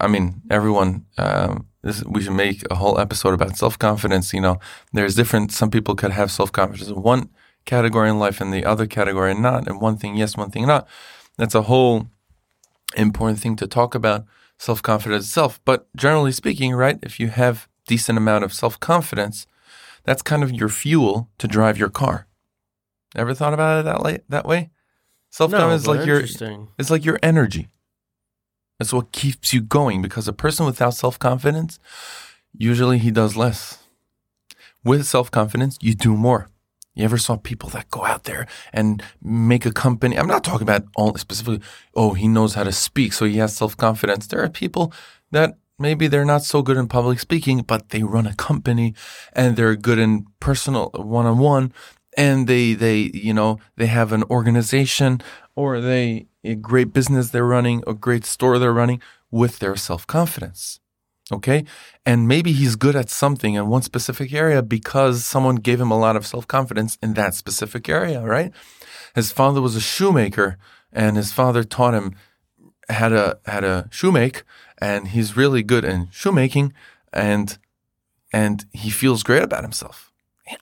[0.00, 4.32] I mean, everyone, um, this, we should make a whole episode about self confidence.
[4.32, 4.58] You know,
[4.92, 7.30] there's different, some people could have self confidence in one
[7.68, 10.88] category in life and the other category not, and one thing yes, one thing not.
[11.36, 12.08] That's a whole
[12.96, 14.24] important thing to talk about
[14.56, 15.60] self confidence itself.
[15.64, 19.46] But generally speaking, right, if you have decent amount of self confidence,
[20.04, 22.26] that's kind of your fuel to drive your car.
[23.14, 24.18] Ever thought about it that way?
[24.28, 24.70] That way,
[25.30, 26.20] self no, confidence is like your
[26.78, 27.68] it's like your energy.
[28.80, 31.78] It's what keeps you going because a person without self confidence,
[32.56, 33.78] usually he does less.
[34.84, 36.48] With self confidence, you do more.
[36.98, 40.18] You ever saw people that go out there and make a company?
[40.18, 41.60] I'm not talking about all specifically,
[41.94, 44.26] oh, he knows how to speak, so he has self confidence.
[44.26, 44.92] There are people
[45.30, 48.94] that maybe they're not so good in public speaking, but they run a company
[49.32, 51.72] and they're good in personal one on one
[52.16, 55.20] and they they you know they have an organization
[55.54, 60.80] or they a great business they're running, a great store they're running with their self-confidence.
[61.30, 61.64] Okay?
[62.06, 65.98] And maybe he's good at something in one specific area because someone gave him a
[65.98, 68.52] lot of self-confidence in that specific area, right?
[69.14, 70.56] His father was a shoemaker
[70.92, 72.14] and his father taught him
[72.88, 74.42] how to how to shoemake
[74.78, 76.72] and he's really good in shoemaking
[77.12, 77.58] and
[78.32, 80.12] and he feels great about himself.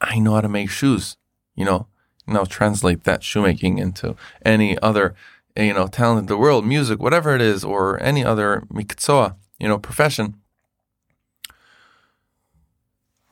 [0.01, 1.17] I know how to make shoes,
[1.55, 1.87] you know.
[2.27, 5.15] Now translate that shoemaking into any other,
[5.57, 9.69] you know, talent in the world, music, whatever it is, or any other mikitsoa, you
[9.69, 10.35] know, profession.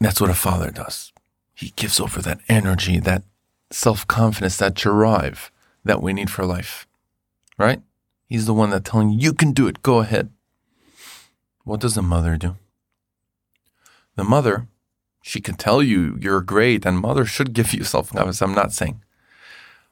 [0.05, 1.15] That's what a father does.
[1.55, 3.23] He gives over that energy, that
[3.71, 5.51] self confidence, that drive
[5.83, 6.87] that we need for life,
[7.57, 7.81] right?
[8.29, 10.29] He's the one that telling you, you can do it, go ahead.
[11.65, 12.57] What does the mother do?
[14.17, 14.69] The mother,
[15.23, 18.43] she can tell you you're great, and mother should give you self confidence.
[18.43, 19.03] I'm not saying.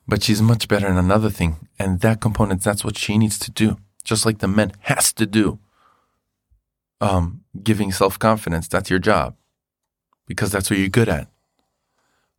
[0.07, 1.68] But she's much better in another thing.
[1.79, 3.79] And that component, that's what she needs to do.
[4.05, 5.59] Just like the men has to do.
[7.01, 9.37] Um, giving self confidence, that's your job.
[10.26, 11.28] Because that's what you're good at.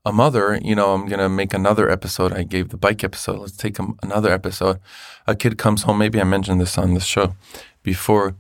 [0.06, 2.34] A mother, you know, I'm gonna make another episode.
[2.34, 3.40] I gave the bike episode.
[3.40, 4.80] Let's take another episode.
[5.28, 5.98] A kid comes home.
[5.98, 7.36] Maybe I mentioned this on the show
[7.84, 8.36] before.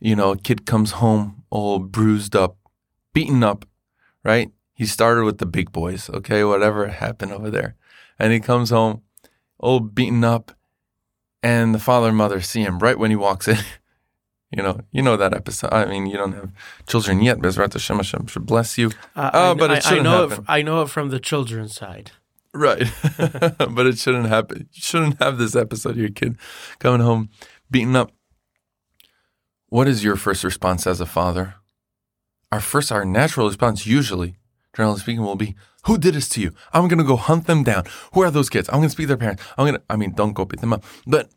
[0.00, 2.56] You know, a kid comes home all bruised up,
[3.12, 3.66] beaten up,
[4.22, 4.50] right?
[4.72, 7.76] He started with the big boys, okay, whatever happened over there.
[8.18, 9.02] And he comes home
[9.58, 10.52] all beaten up,
[11.42, 13.58] and the father and mother see him right when he walks in.
[14.56, 15.72] you know, you know that episode.
[15.72, 16.50] I mean, you don't have
[16.86, 18.90] children yet, Bezrat Hashem, Hashem should bless you.
[19.16, 20.30] Uh, Oh, I, but it I- I know it.
[20.30, 20.44] happen.
[20.44, 22.12] f- I know it from the children's side.
[22.52, 22.86] Right.
[23.18, 24.68] but it shouldn't happen.
[24.72, 26.36] You shouldn't have this episode, your kid
[26.78, 27.30] coming home
[27.70, 28.12] beaten up.
[29.68, 31.54] What is your first response as a father?
[32.52, 34.36] Our first, our natural response, usually,
[34.76, 36.52] generally speaking, will be, Who did this to you?
[36.72, 37.84] I'm going to go hunt them down.
[38.12, 38.68] Who are those kids?
[38.68, 39.42] I'm going to speak to their parents.
[39.58, 40.84] I'm going to, I mean, don't go beat them up.
[41.06, 41.30] But,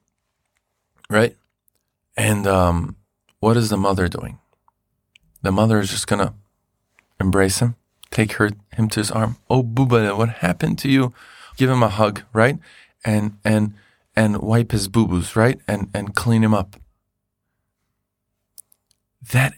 [1.10, 1.36] right?
[2.16, 2.96] And um,
[3.40, 4.40] what is the mother doing?
[5.42, 6.34] The mother is just to
[7.20, 7.76] embrace him,
[8.12, 9.38] take her him to his arm.
[9.50, 11.14] Oh, Booba, what happened to you?
[11.58, 12.58] Give him a hug, right?
[13.06, 13.74] And and
[14.16, 15.60] and wipe his boo boos, right?
[15.68, 16.78] And and clean him up.
[19.32, 19.54] That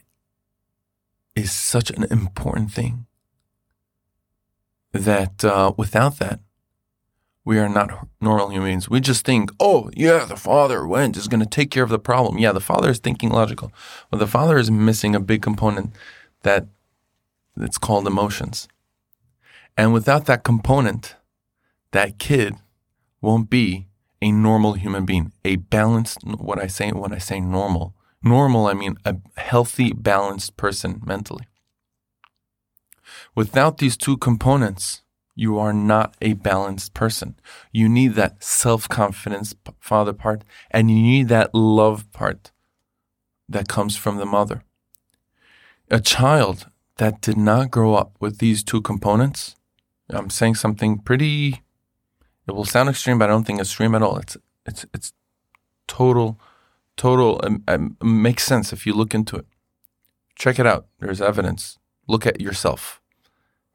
[1.35, 3.05] is such an important thing.
[4.91, 6.39] That uh, without that,
[7.49, 8.91] we are not normal human beings.
[8.91, 11.97] We just think, oh yeah, the father went is going to take care of the
[11.97, 12.37] problem.
[12.37, 13.73] Yeah, the father is thinking logical,
[14.11, 15.95] but the father is missing a big component
[16.43, 16.67] that
[17.59, 18.67] it's called emotions.
[19.75, 21.15] And without that component,
[21.89, 22.53] that kid
[23.19, 23.87] won't be
[24.21, 28.75] a normal human being, a balanced, what I say, when I say normal, normal, I
[28.75, 31.47] mean a healthy, balanced person mentally.
[33.33, 35.01] Without these two components,
[35.39, 37.33] you are not a balanced person.
[37.71, 42.51] You need that self confidence father part, and you need that love part
[43.47, 44.63] that comes from the mother.
[45.89, 49.55] A child that did not grow up with these two components,
[50.09, 51.61] I'm saying something pretty.
[52.45, 54.17] It will sound extreme, but I don't think extreme at all.
[54.17, 55.13] It's it's it's
[55.87, 56.37] total,
[56.97, 57.39] total.
[57.43, 59.45] Um, um, makes sense if you look into it.
[60.35, 60.87] Check it out.
[60.99, 61.79] There's evidence.
[62.07, 62.99] Look at yourself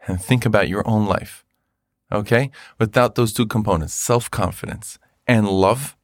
[0.07, 1.44] and think about your own life.
[2.14, 5.96] Okay, without those two components, self confidence and love,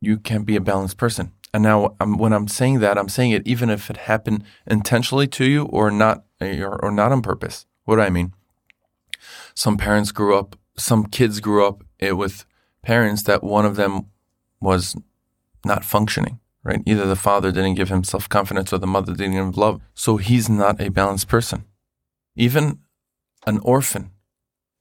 [0.00, 1.32] you can't be a balanced person.
[1.52, 5.28] And now, um, when I'm saying that, I'm saying it even if it happened intentionally
[5.28, 7.64] to you or not, or, or not on purpose.
[7.84, 8.34] What do I mean?
[9.54, 12.44] Some parents grew up, some kids grew up eh, with
[12.82, 14.06] parents that one of them
[14.60, 14.96] was
[15.64, 16.82] not functioning, right?
[16.84, 19.80] Either the father didn't give him self confidence or the mother didn't give him love.
[19.94, 21.64] So he's not a balanced person.
[22.34, 22.80] Even
[23.46, 24.10] an orphan,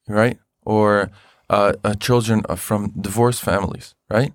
[0.08, 0.38] right?
[0.64, 1.12] Or
[1.50, 4.34] uh, uh, children from divorced families, right?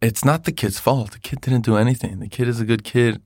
[0.00, 1.12] it's not the kid's fault.
[1.12, 2.20] The kid didn't do anything.
[2.20, 3.20] The kid is a good kid.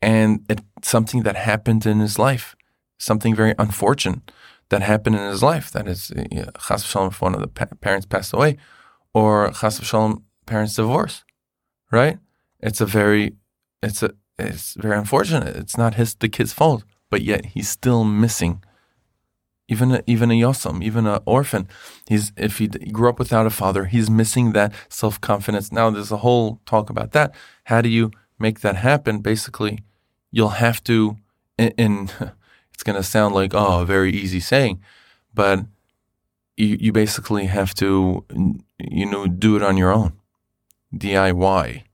[0.00, 2.56] And it's something that happened in his life,
[2.98, 4.30] something very unfortunate
[4.68, 5.70] that happened in his life.
[5.70, 8.58] That is, chas v'shalom, if one of the pa- parents passed away,
[9.14, 11.24] or chas v'shalom, parents divorce,
[11.90, 12.18] right?
[12.60, 13.36] It's a very,
[13.82, 15.56] it's a, it's very unfortunate.
[15.56, 18.62] It's not his, the kid's fault, but yet he's still missing
[19.68, 21.68] even a, even a yosam, even an orphan,
[22.08, 25.72] he's if he grew up without a father, he's missing that self confidence.
[25.72, 27.34] Now there's a whole talk about that.
[27.64, 29.20] How do you make that happen?
[29.20, 29.80] Basically,
[30.30, 31.16] you'll have to.
[31.58, 32.10] In
[32.74, 34.80] it's going to sound like oh, a very easy saying,
[35.32, 35.60] but
[36.56, 38.24] you you basically have to
[38.78, 40.12] you know do it on your own,
[40.94, 41.84] DIY,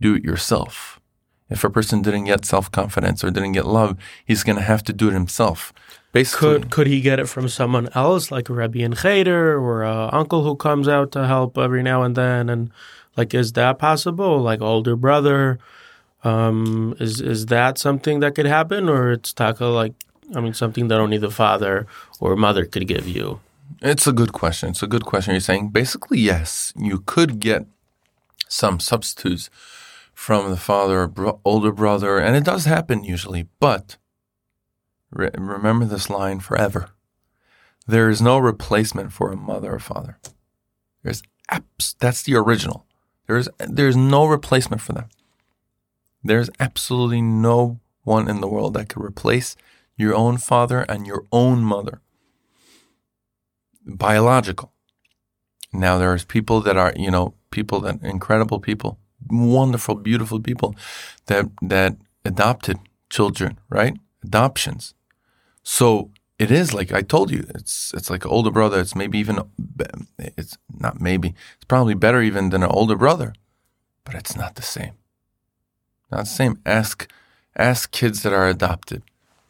[0.00, 1.00] do it yourself.
[1.50, 4.82] If a person didn't get self confidence or didn't get love, he's going to have
[4.84, 5.72] to do it himself.
[6.12, 9.82] Basically, could could he get it from someone else, like a Rebbe and Cheder or
[9.82, 12.48] a uncle who comes out to help every now and then?
[12.48, 12.70] And
[13.16, 14.40] like, is that possible?
[14.40, 15.58] Like older brother,
[16.22, 19.92] um, is is that something that could happen, or it's taka like
[20.34, 21.86] I mean something that only the father
[22.20, 23.40] or mother could give you?
[23.82, 24.70] It's a good question.
[24.70, 25.34] It's a good question.
[25.34, 27.66] You're saying basically yes, you could get
[28.48, 29.50] some substitutes
[30.14, 33.96] from the father, bro- older brother, and it does happen usually, but
[35.14, 36.90] Re- remember this line forever.
[37.86, 40.18] There is no replacement for a mother or father.
[41.02, 42.84] There's abs- that's the original.
[43.26, 45.08] There's there's no replacement for them.
[46.22, 49.56] There's absolutely no one in the world that could replace
[49.96, 52.00] your own father and your own mother.
[53.86, 54.72] Biological.
[55.72, 58.98] Now there's people that are, you know, people that incredible people,
[59.30, 60.74] wonderful, beautiful people
[61.26, 62.78] that that adopted
[63.10, 63.96] children, right?
[64.22, 64.94] Adoptions.
[65.62, 68.80] So it is like I told you, it's it's like an older brother.
[68.80, 69.38] It's maybe even
[70.18, 73.32] it's not maybe it's probably better even than an older brother,
[74.04, 74.92] but it's not the same.
[76.10, 76.58] Not the same.
[76.66, 77.10] Ask
[77.56, 79.02] ask kids that are adopted.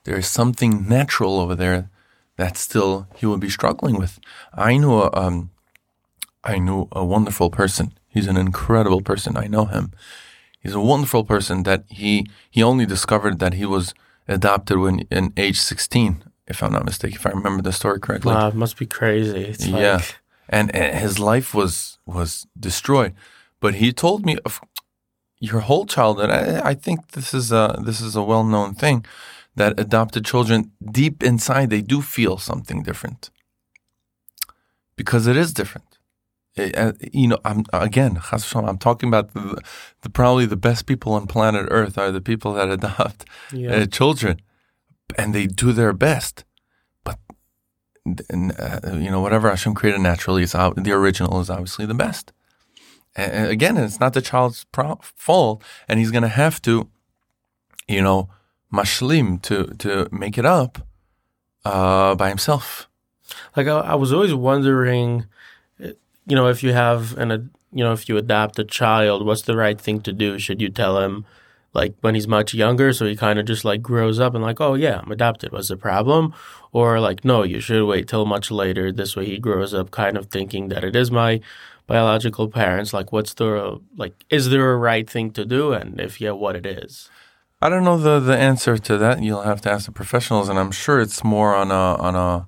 [0.04, 1.88] There is something natural over there
[2.36, 4.18] that still he will be struggling with.
[4.52, 5.50] I knew a, um,
[6.42, 7.92] I knew a wonderful person.
[8.14, 9.36] He's an incredible person.
[9.36, 9.90] I know him.
[10.60, 13.92] He's a wonderful person that he he only discovered that he was
[14.28, 18.32] adopted when in age 16, if I'm not mistaken, if I remember the story correctly.
[18.32, 19.44] Wow, it must be crazy.
[19.44, 20.16] It's yeah, like...
[20.48, 23.12] and, and his life was was destroyed.
[23.60, 24.60] But he told me of
[25.40, 26.30] your whole childhood.
[26.30, 29.04] I, I think this is a this is a well known thing
[29.56, 33.30] that adopted children deep inside they do feel something different
[34.96, 35.93] because it is different.
[36.56, 39.60] It, uh, you know, I'm again, I'm talking about the,
[40.02, 43.70] the, probably the best people on planet Earth are the people that adopt yeah.
[43.70, 44.40] uh, children,
[45.18, 46.44] and they do their best.
[47.02, 47.18] But
[48.06, 52.32] uh, you know, whatever Hashem created naturally is out, the original is obviously the best.
[53.16, 56.88] And again, it's not the child's pro- fault, and he's going to have to,
[57.88, 58.28] you know,
[58.72, 60.86] mashlim to to make it up
[61.64, 62.88] uh, by himself.
[63.56, 65.26] Like I, I was always wondering
[66.26, 69.56] you know, if you have an, you know, if you adopt a child, what's the
[69.56, 70.38] right thing to do?
[70.38, 71.24] Should you tell him
[71.74, 74.60] like when he's much younger, so he kind of just like grows up and like,
[74.60, 75.52] oh yeah, I'm adopted.
[75.52, 76.32] What's the problem?
[76.72, 78.92] Or like, no, you should wait till much later.
[78.92, 81.40] This way, he grows up kind of thinking that it is my
[81.86, 82.92] biological parents.
[82.94, 84.24] Like, what's the like?
[84.30, 85.72] Is there a right thing to do?
[85.72, 87.10] And if yeah, what it is?
[87.60, 89.22] I don't know the the answer to that.
[89.22, 92.46] You'll have to ask the professionals, and I'm sure it's more on a on a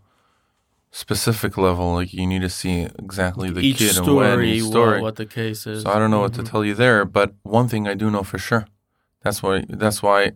[0.97, 1.93] specific level.
[1.93, 5.01] Like you need to see exactly the Each kid story, and when each story.
[5.03, 5.83] what the case is.
[5.83, 6.23] So I don't know mm-hmm.
[6.23, 6.51] what to mm-hmm.
[6.51, 8.67] tell you there, but one thing I do know for sure.
[9.23, 9.65] That's why.
[9.69, 10.33] That's why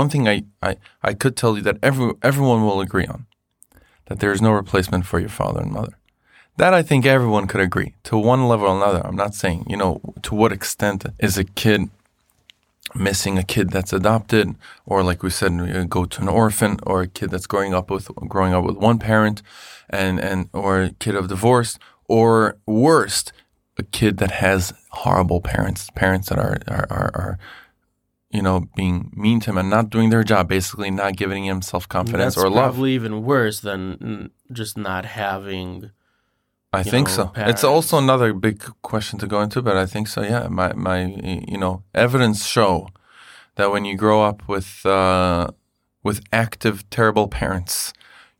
[0.00, 3.26] one thing I, I, I could tell you that every, everyone will agree on
[4.06, 5.98] that there is no replacement for your father and mother.
[6.56, 9.02] That I think everyone could agree to one level or another.
[9.06, 11.90] I'm not saying, you know, to what extent is a kid
[12.96, 17.08] missing a kid that's adopted, or like we said, go to an orphan, or a
[17.08, 19.42] kid that's growing up with growing up with one parent,
[19.88, 23.32] and and or a kid of divorce, or worst,
[23.78, 27.38] a kid that has horrible parents, parents that are are, are, are
[28.30, 31.62] you know, being mean to him and not doing their job, basically not giving him
[31.62, 32.72] self confidence or love.
[32.72, 35.90] Probably even worse than just not having.
[36.76, 37.26] I think know, so.
[37.28, 37.52] Parents.
[37.52, 40.22] It's also another big question to go into, but I think so.
[40.22, 42.88] Yeah, my my you know evidence show
[43.54, 45.48] that when you grow up with uh,
[46.02, 47.92] with active terrible parents,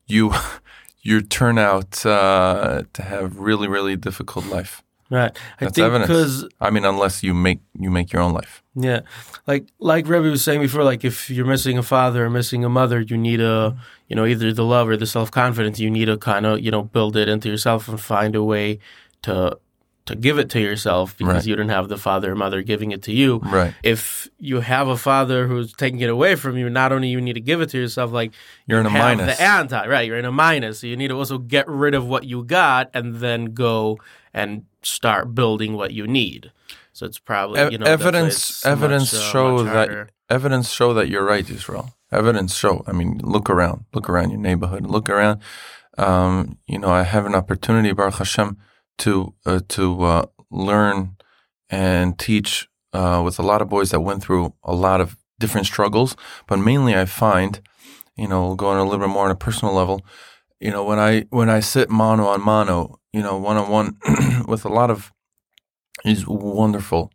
[0.07, 0.32] you
[1.03, 4.82] you turn out uh, to have really really difficult life.
[5.09, 5.37] Right.
[5.61, 8.63] I That's think because I mean, unless you make you make your own life.
[8.75, 9.01] Yeah,
[9.47, 12.69] like like Rebbe was saying before, like if you're missing a father or missing a
[12.69, 13.77] mother, you need a
[14.09, 15.79] you know either the love or the self confidence.
[15.79, 18.81] You need to kind of you know build it into yourself and find a way
[19.23, 19.59] to
[20.07, 21.47] to give it to yourself because right.
[21.47, 23.39] you didn't have the father or mother giving it to you.
[23.39, 23.75] Right.
[23.83, 27.33] If you have a father who's taking it away from you, not only you need
[27.35, 28.33] to give it to yourself, like
[28.67, 29.37] you're in a minus.
[29.37, 30.07] The anti, right?
[30.07, 30.81] You're in a minus.
[30.81, 33.99] So you need to also get rid of what you got and then go
[34.33, 36.53] and start building what you need.
[36.93, 41.24] So it's probably you know evidence evidence much, uh, show that evidence show that you're
[41.24, 41.93] right, Israel.
[42.11, 42.84] Evidence show.
[42.87, 45.41] I mean, look around, look around your neighborhood, look around.
[45.99, 48.57] Um, you know, I have an opportunity, Baruch Hashem,
[48.99, 51.16] to uh, to uh, learn
[51.68, 55.66] and teach uh, with a lot of boys that went through a lot of different
[55.66, 56.16] struggles.
[56.47, 57.61] But mainly, I find,
[58.16, 60.05] you know, going a little bit more on a personal level.
[60.61, 63.99] You know, when I when I sit mano on mano, you know, one on one
[64.49, 65.13] with a lot of
[66.05, 67.13] these wonderful,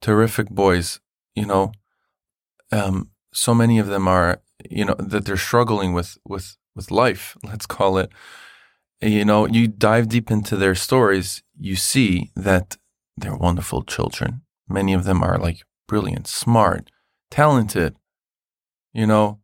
[0.00, 1.00] terrific boys,
[1.34, 1.72] you know,
[2.72, 7.36] um, so many of them are, you know, that they're struggling with with with life.
[7.44, 8.10] Let's call it
[9.00, 12.76] you know, you dive deep into their stories, you see that
[13.16, 14.42] they're wonderful children.
[14.68, 16.90] Many of them are like brilliant, smart,
[17.30, 17.96] talented,
[18.92, 19.40] you know,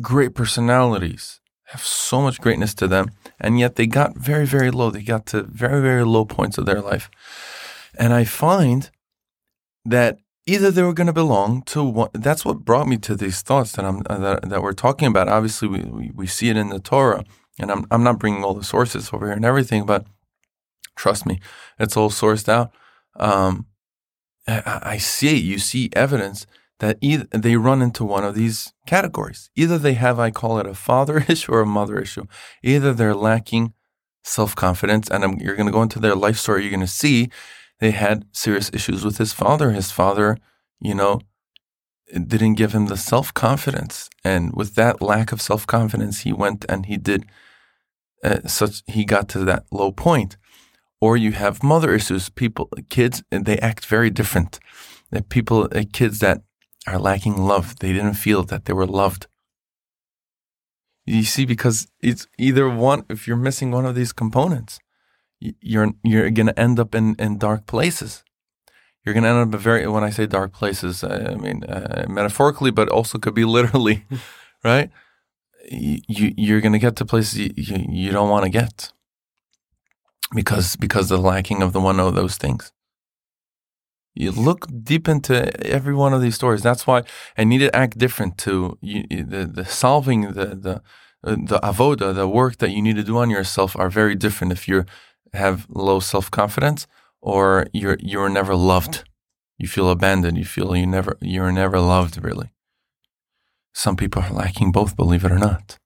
[0.00, 3.10] great personalities, have so much greatness to them.
[3.40, 4.90] And yet they got very, very low.
[4.90, 7.10] They got to very, very low points of their life.
[7.98, 8.90] And I find
[9.84, 13.42] that either they were going to belong to one, that's what brought me to these
[13.42, 15.28] thoughts that I'm that, that we're talking about.
[15.28, 17.24] Obviously, we, we, we see it in the Torah
[17.58, 20.06] and I'm I'm not bringing all the sources over here and everything, but
[20.96, 21.40] trust me,
[21.78, 22.72] it's all sourced out.
[23.16, 23.66] Um,
[24.46, 26.46] I, I see you see evidence
[26.80, 29.50] that either they run into one of these categories.
[29.56, 32.24] Either they have, I call it a father issue or a mother issue.
[32.62, 33.74] Either they're lacking
[34.24, 36.62] self confidence, and I'm, you're going to go into their life story.
[36.62, 37.30] You're going to see
[37.80, 39.70] they had serious issues with his father.
[39.70, 40.36] His father,
[40.80, 41.20] you know,
[42.12, 46.64] didn't give him the self confidence, and with that lack of self confidence, he went
[46.68, 47.26] and he did
[48.24, 50.36] uh, such he got to that low point.
[51.00, 52.28] Or you have mother issues.
[52.28, 54.58] People, kids, they act very different.
[55.28, 56.42] People, uh, kids that
[56.92, 59.26] are lacking love, they didn't feel that they were loved.
[61.06, 63.04] You see, because it's either one.
[63.08, 64.78] If you're missing one of these components,
[65.40, 68.24] you're you're gonna end up in in dark places.
[69.04, 69.86] You're gonna end up very.
[69.86, 74.04] When I say dark places, I mean uh, metaphorically, but also could be literally,
[74.62, 74.90] right?
[75.70, 78.92] you you're going to get to places you, you, you don't want to get
[80.34, 82.72] because because the lacking of the one of those things.
[84.14, 86.62] You look deep into every one of these stories.
[86.62, 87.02] That's why
[87.36, 90.82] I need to act different to you, the the solving the the
[91.24, 94.52] uh, the avoda, the work that you need to do on yourself are very different
[94.52, 94.84] if you
[95.32, 96.86] have low self confidence
[97.20, 99.04] or you're you're never loved.
[99.58, 100.38] You feel abandoned.
[100.38, 102.50] You feel you never you're never loved really.
[103.72, 105.78] Some people are lacking both, believe it or not.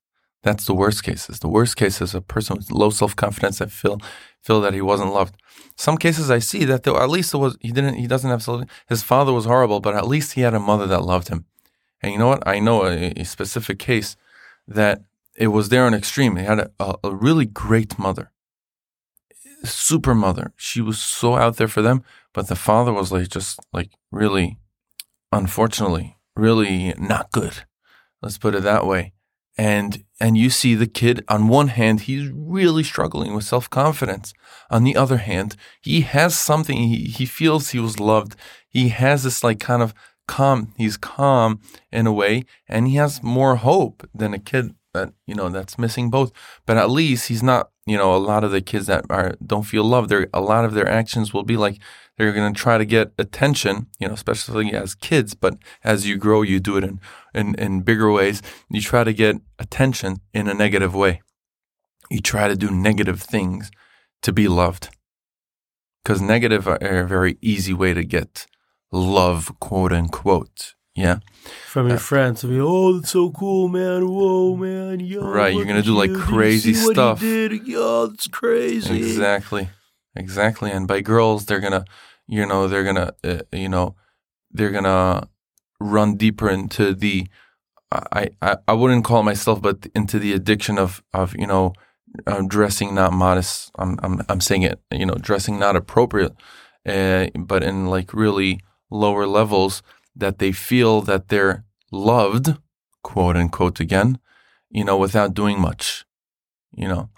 [0.42, 1.38] That's the worst cases.
[1.40, 4.00] The worst case is a person with low self confidence that feel
[4.42, 5.36] feel that he wasn't loved.
[5.76, 8.68] Some cases I see that there, at least it was he didn't he doesn't have.
[8.88, 11.46] His father was horrible, but at least he had a mother that loved him.
[12.00, 12.46] And you know what?
[12.46, 14.16] I know a, a specific case
[14.66, 15.02] that
[15.36, 16.36] it was there on extreme.
[16.36, 18.32] He had a, a really great mother,
[19.64, 20.52] super mother.
[20.56, 22.02] She was so out there for them,
[22.32, 24.58] but the father was like just like really,
[25.30, 27.64] unfortunately, really not good.
[28.20, 29.12] Let's put it that way.
[29.58, 34.32] And and you see the kid on one hand he's really struggling with self-confidence.
[34.70, 38.36] On the other hand, he has something he, he feels he was loved.
[38.68, 39.92] He has this like kind of
[40.26, 40.72] calm.
[40.78, 45.34] He's calm in a way and he has more hope than a kid that you
[45.34, 46.32] know that's missing both.
[46.66, 49.64] But at least he's not, you know, a lot of the kids that are don't
[49.64, 51.78] feel loved, they a lot of their actions will be like
[52.18, 55.34] They're going to try to get attention, you know, especially as kids.
[55.34, 57.00] But as you grow, you do it in,
[57.34, 58.42] in, in bigger ways.
[58.70, 61.22] You try to get attention in a negative way.
[62.10, 63.70] You try to do negative things
[64.22, 64.90] to be loved.
[66.04, 68.46] Because negative are a very easy way to get
[68.90, 70.74] love, quote unquote.
[70.94, 71.20] Yeah.
[71.66, 74.06] From your Uh, friends, I mean, oh, that's so cool, man.
[74.06, 75.00] Whoa, man.
[75.00, 76.18] Yo, Right, you're gonna do, like, you.
[76.18, 77.20] Crazy see what he stuff.
[77.20, 77.66] did?
[77.66, 78.98] Yo, that's crazy.
[78.98, 79.70] Exactly.
[80.14, 80.70] Exactly.
[80.70, 81.84] And by girls, they're going to,
[82.26, 83.96] you know, they're going to, uh, you know,
[84.50, 85.28] they're going to
[85.80, 87.26] run deeper into the,
[87.90, 91.72] I, I, I wouldn't call myself, but into the addiction of, of, you know,
[92.26, 93.70] uh, dressing not modest.
[93.78, 96.32] I'm, I'm, I'm saying it, you know, dressing not appropriate,
[96.86, 98.60] uh, but in like really
[98.90, 99.82] lower levels
[100.14, 102.58] that they feel that they're loved,
[103.02, 104.18] quote unquote again,
[104.70, 106.04] you know, without doing much,
[106.74, 107.08] you know.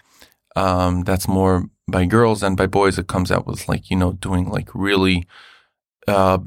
[0.55, 2.97] Um, that's more by girls and by boys.
[2.97, 5.27] It comes out with like, you know, doing like really
[6.07, 6.39] uh,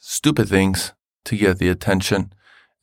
[0.00, 0.92] stupid things
[1.24, 2.32] to get the attention.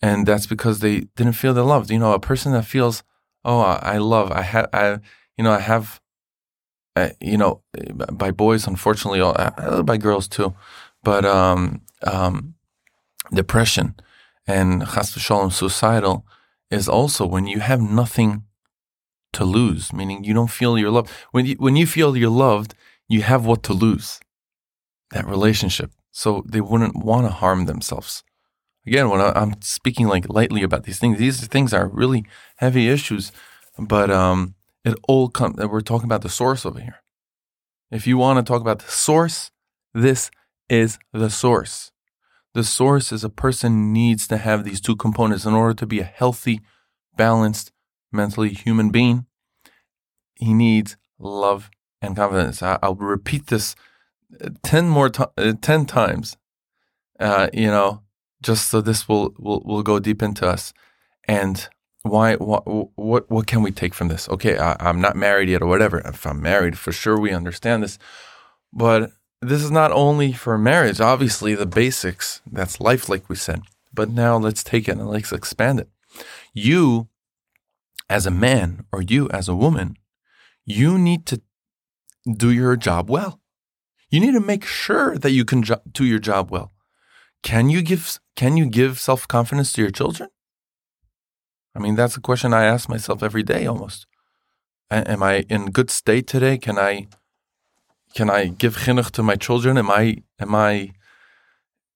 [0.01, 1.89] And that's because they didn't feel they're loved.
[1.89, 3.03] You know, a person that feels,
[3.43, 4.99] oh, I love, I have, I,
[5.37, 5.99] you know, I have,
[6.95, 7.61] uh, you know,
[8.11, 10.55] by boys, unfortunately, uh, uh, by girls too,
[11.03, 12.55] but um, um,
[13.33, 13.95] depression
[14.47, 16.25] and chas v'shalom, suicidal
[16.71, 18.43] is also when you have nothing
[19.35, 21.11] to lose, meaning you don't feel you're loved.
[21.31, 22.75] When you, when you feel you're loved,
[23.07, 24.19] you have what to lose,
[25.11, 25.91] that relationship.
[26.11, 28.23] So they wouldn't want to harm themselves.
[28.87, 32.25] Again, when I, I'm speaking like lightly about these things, these things are really
[32.57, 33.31] heavy issues,
[33.77, 35.57] but um, it all comes.
[35.57, 36.97] We're talking about the source over here.
[37.91, 39.51] If you want to talk about the source,
[39.93, 40.31] this
[40.69, 41.91] is the source.
[42.53, 45.99] The source is a person needs to have these two components in order to be
[45.99, 46.61] a healthy,
[47.17, 47.71] balanced,
[48.15, 49.25] mentally human being.
[50.35, 51.69] He needs love
[52.01, 52.63] and confidence.
[52.63, 53.75] I, I'll repeat this
[54.43, 56.37] uh, ten more to- uh, ten times.
[57.19, 58.01] Uh, you know,
[58.41, 60.73] just so this will will will go deep into us.
[61.27, 61.67] And
[62.03, 62.35] why?
[62.35, 62.63] What?
[62.97, 63.29] What?
[63.29, 64.27] What can we take from this?
[64.29, 65.99] Okay, I, I'm not married yet, or whatever.
[65.99, 67.97] If I'm married, for sure we understand this.
[68.73, 69.11] But
[69.41, 70.99] this is not only for marriage.
[70.99, 72.41] Obviously, the basics.
[72.51, 73.61] That's life, like we said.
[73.93, 75.89] But now let's take it and let's expand it.
[76.53, 77.07] You,
[78.09, 79.95] as a man, or you as a woman,
[80.65, 81.41] you need to
[82.31, 83.41] do your job well.
[84.09, 86.71] You need to make sure that you can jo- do your job well.
[87.43, 90.29] Can you give can you give self-confidence to your children?
[91.75, 94.07] I mean, that's a question I ask myself every day almost.
[94.89, 96.57] A- am I in good state today?
[96.57, 97.07] Can I
[98.13, 99.77] can I give chinuch to my children?
[99.77, 100.91] Am I am I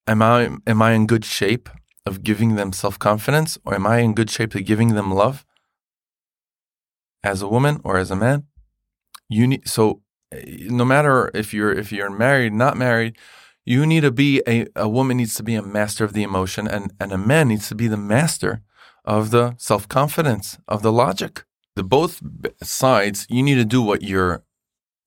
[0.08, 1.70] am I am I in good shape
[2.06, 5.46] of giving them self-confidence or am I in good shape of giving them love?
[7.24, 8.46] As a woman or as a man?
[9.28, 10.02] You need so
[10.32, 13.18] eh, no matter if you're if you're married, not married,
[13.66, 16.68] you need to be a, a woman needs to be a master of the emotion
[16.68, 18.62] and, and a man needs to be the master
[19.06, 21.44] of the self-confidence, of the logic.
[21.76, 22.22] The both
[22.64, 24.44] sides, you need to do what you're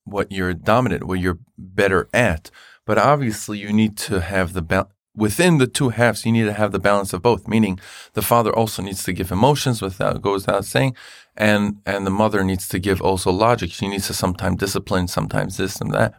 [0.05, 2.51] what you're dominant, what you're better at.
[2.87, 4.63] But obviously you need to have the
[5.15, 7.79] within the two halves, you need to have the balance of both, meaning
[8.15, 10.97] the father also needs to give emotions without goes without saying,
[11.37, 13.71] and and the mother needs to give also logic.
[13.71, 16.15] She needs to sometimes discipline, sometimes this and that.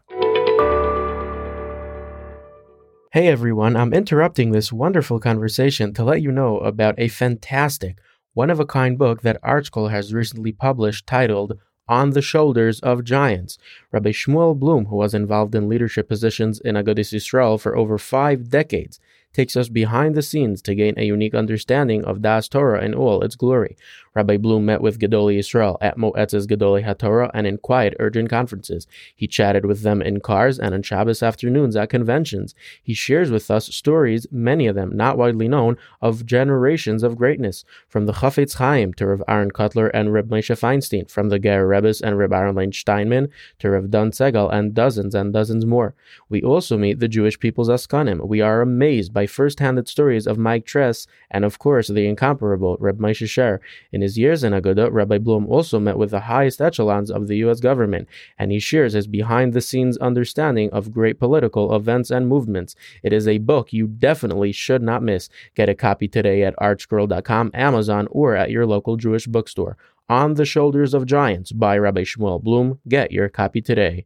[3.12, 8.00] Hey everyone, I'm interrupting this wonderful conversation to let you know about a fantastic,
[8.34, 13.04] one of a kind book that ArtScroll has recently published titled On the Shoulders of
[13.04, 13.58] Giants.
[13.92, 18.50] Rabbi Shmuel Bloom, who was involved in leadership positions in Agudas Yisrael for over five
[18.50, 19.00] decades,
[19.34, 23.24] takes us behind the scenes to gain a unique understanding of Das Torah in all
[23.24, 23.76] its glory.
[24.16, 28.86] Rabbi Bloom met with Gedolei Yisrael at Moetzes Gedolei HaTorah and in quiet, urgent conferences.
[29.16, 32.54] He chatted with them in cars and on Shabbos afternoons at conventions.
[32.84, 37.66] He shares with us stories, many of them not widely known, of generations of greatness,
[37.88, 41.66] from the Chafetz Chaim to Rav Aaron Kotler and Reb Moshe Feinstein, from the Ger
[41.66, 45.96] Rebbes and Reb Aaron Leib Steinman to Rav Dan Segal and dozens and dozens more.
[46.30, 48.28] We also meet the Jewish people's Askanim.
[48.28, 53.00] We are amazed by first-handed stories of Mike Tress and, of course, the incomparable Reb
[53.00, 53.60] Moshe Sherer.
[53.92, 57.38] In his years in Aguda, Rabbi Bloom also met with the highest echelons of the
[57.38, 57.60] U.S.
[57.60, 62.76] government, and he shares his behind-the-scenes understanding of great political events and movements.
[63.02, 65.30] It is a book you definitely should not miss.
[65.56, 69.76] Get a copy today at artscroll.com, Amazon, or at your local Jewish bookstore.
[70.08, 72.80] On the Shoulders of Giants by Rabbi Shmuel Bloom.
[72.88, 74.06] Get your copy today.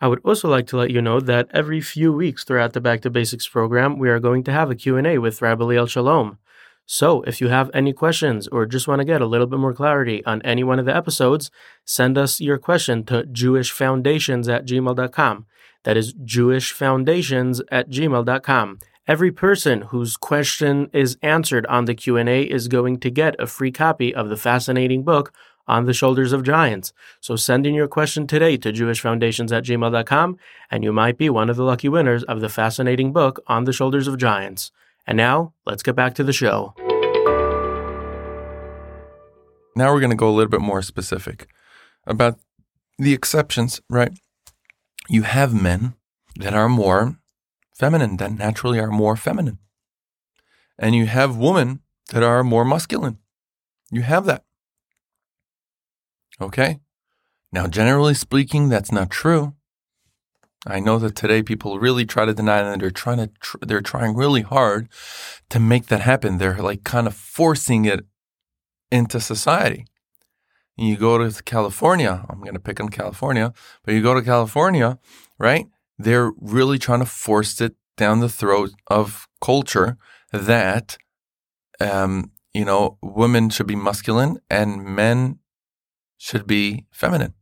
[0.00, 3.00] I would also like to let you know that every few weeks throughout the Back
[3.00, 6.38] to Basics program, we are going to have a Q&A with Rabbi Liel Shalom.
[6.90, 9.74] So, if you have any questions or just want to get a little bit more
[9.74, 11.50] clarity on any one of the episodes,
[11.84, 15.44] send us your question to jewishfoundations at gmail.com.
[15.84, 18.78] That is jewishfoundations at gmail.com.
[19.06, 23.70] Every person whose question is answered on the Q&A is going to get a free
[23.70, 25.30] copy of the fascinating book
[25.66, 26.94] on the shoulders of giants.
[27.20, 30.38] So send in your question today to jewishfoundations at gmail.com
[30.70, 33.74] and you might be one of the lucky winners of the fascinating book on the
[33.74, 34.72] shoulders of giants.
[35.08, 36.74] And now, let's get back to the show.
[39.74, 41.48] Now we're going to go a little bit more specific
[42.06, 42.38] about
[42.98, 44.12] the exceptions, right?
[45.08, 45.94] You have men
[46.36, 47.16] that are more
[47.74, 49.58] feminine, that naturally are more feminine.
[50.78, 51.80] And you have women
[52.10, 53.16] that are more masculine.
[53.90, 54.44] You have that.
[56.38, 56.80] Okay?
[57.50, 59.54] Now, generally speaking, that's not true.
[60.68, 63.80] I know that today people really try to deny that they're trying to tr- they're
[63.80, 64.88] trying really hard
[65.50, 66.38] to make that happen.
[66.38, 68.06] They're like kind of forcing it
[68.90, 69.86] into society.
[70.76, 73.52] You go to California, I'm going to pick on California,
[73.84, 74.98] but you go to California,
[75.38, 75.66] right?
[75.98, 79.96] They're really trying to force it down the throat of culture
[80.32, 80.96] that
[81.80, 85.38] um, you know, women should be masculine and men
[86.16, 87.34] should be feminine.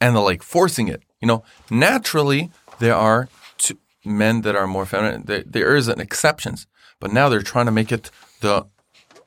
[0.00, 1.02] And they're like forcing it.
[1.20, 3.28] You know, naturally, there are
[4.04, 5.24] men that are more feminine.
[5.26, 6.66] There, there is an exceptions,
[7.00, 8.10] but now they're trying to make it
[8.40, 8.66] the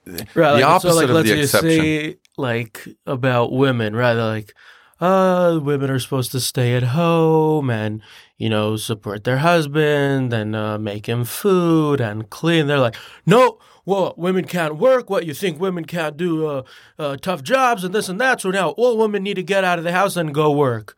[0.05, 1.81] Right, the like, opposite so like, of let's the just exception.
[1.81, 4.13] say like about women, right?
[4.13, 4.53] Like,
[4.99, 8.01] uh, women are supposed to stay at home and
[8.37, 12.65] you know support their husband and uh, make him food and clean.
[12.65, 12.95] They're like,
[13.27, 15.09] no, well, women can't work.
[15.09, 16.63] What you think women can't do uh,
[16.97, 18.41] uh, tough jobs and this and that.
[18.41, 20.95] So now all women need to get out of the house and go work.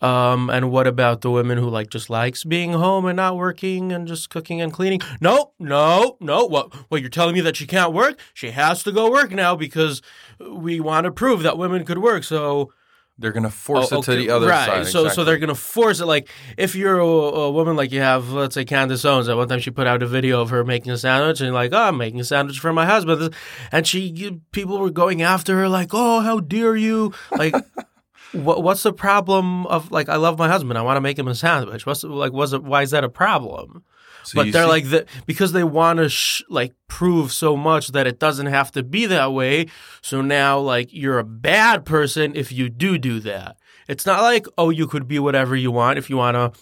[0.00, 3.92] Um, and what about the women who like just likes being home and not working
[3.92, 5.00] and just cooking and cleaning?
[5.20, 6.46] No, no, no.
[6.46, 6.74] What?
[6.90, 8.18] What you're telling me that she can't work?
[8.32, 10.00] She has to go work now because
[10.38, 12.24] we want to prove that women could work.
[12.24, 12.72] So
[13.18, 14.66] they're going to force Oh, it to the other right.
[14.66, 14.86] side.
[14.86, 15.24] So, so exactly.
[15.24, 16.06] they're gonna force it.
[16.06, 19.28] Like, if you're a, a woman, like you have, let's say Candace Owens.
[19.28, 21.74] At one time, she put out a video of her making a sandwich, and like,
[21.74, 23.34] oh, I'm making a sandwich for my husband,
[23.70, 27.12] and she, people were going after her, like, oh, how dare you?
[27.30, 27.54] Like,
[28.32, 31.28] what, what's the problem of like, I love my husband, I want to make him
[31.28, 31.86] a sandwich.
[31.86, 32.62] What's like, was it?
[32.62, 33.84] Why is that a problem?
[34.22, 37.88] So but they're see- like the, because they want to sh- like prove so much
[37.88, 39.66] that it doesn't have to be that way.
[40.02, 43.56] So now like you're a bad person if you do do that.
[43.88, 46.52] It's not like oh you could be whatever you want if you want to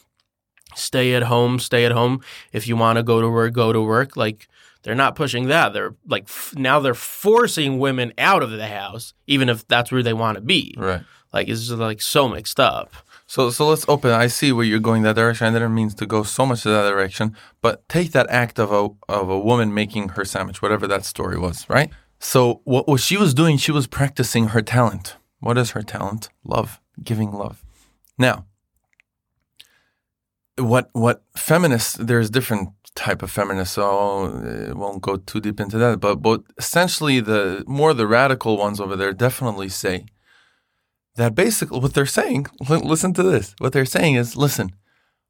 [0.76, 2.20] stay at home, stay at home.
[2.52, 4.16] If you want to go to work, go to work.
[4.16, 4.48] Like
[4.84, 5.72] they're not pushing that.
[5.72, 10.02] They're like f- now they're forcing women out of the house even if that's where
[10.02, 10.74] they want to be.
[10.78, 11.02] right.
[11.32, 12.92] Like it's just like so mixed up.
[13.26, 14.10] So so let's open.
[14.10, 15.46] I see where you're going that direction.
[15.46, 18.72] I didn't mean to go so much to that direction, but take that act of
[18.72, 21.90] a of a woman making her sandwich, whatever that story was, right?
[22.18, 25.16] So what what she was doing, she was practicing her talent.
[25.40, 26.30] What is her talent?
[26.44, 27.62] Love, giving love.
[28.16, 28.46] Now,
[30.56, 31.94] what what feminists?
[31.94, 36.00] There's different type of feminists, so uh, won't go too deep into that.
[36.00, 40.06] But but essentially, the more the radical ones over there definitely say
[41.18, 43.54] that basically what they're saying, li- listen to this.
[43.58, 44.70] What they're saying is, listen,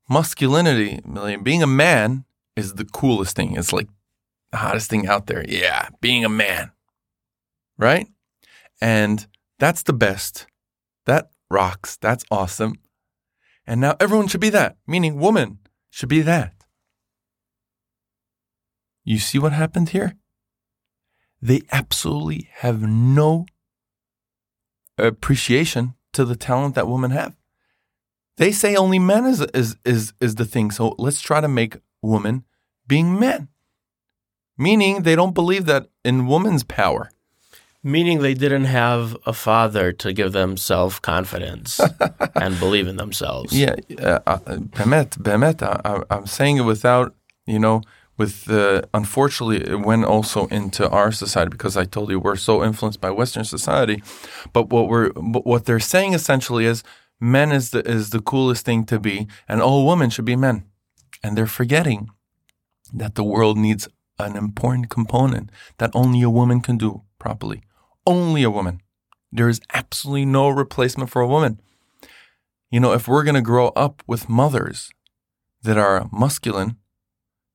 [0.09, 1.01] masculinity,
[1.43, 2.25] being a man
[2.57, 3.57] is the coolest thing.
[3.57, 3.89] It's like
[4.53, 5.45] the hottest thing out there.
[5.49, 6.73] Yeah, being a man.
[7.79, 8.07] Right?
[8.83, 9.27] And
[9.59, 10.47] that's the best.
[11.07, 11.97] That rocks.
[11.97, 12.75] That's awesome.
[13.67, 15.59] And now everyone should be that, meaning woman
[15.89, 16.53] should be that.
[19.05, 20.17] You see what happened here?
[21.41, 23.47] They absolutely have no
[24.99, 27.35] appreciation to the talent that women have.
[28.37, 30.71] They say only men is is is is the thing.
[30.71, 32.45] So let's try to make women
[32.87, 33.49] being men.
[34.57, 37.11] Meaning they don't believe that in woman's power.
[37.83, 41.81] Meaning they didn't have a father to give them self confidence
[42.35, 43.53] and believe in themselves.
[43.53, 47.15] Yeah, uh, uh, Bemet, Bemet, I, I'm saying it without,
[47.47, 47.83] you know,
[48.19, 52.65] with uh, unfortunately it went also into our society because I told you we're so
[52.65, 54.03] influenced by Western society.
[54.53, 56.83] But what we're what they're saying essentially is
[57.21, 60.65] men is the is the coolest thing to be, and all women should be men,
[61.23, 62.11] and they're forgetting
[62.93, 63.89] that the world needs
[64.19, 67.63] an important component that only a woman can do properly.
[68.07, 68.81] Only a woman.
[69.31, 71.61] There is absolutely no replacement for a woman.
[72.71, 74.91] You know, if we're going to grow up with mothers
[75.63, 76.77] that are masculine,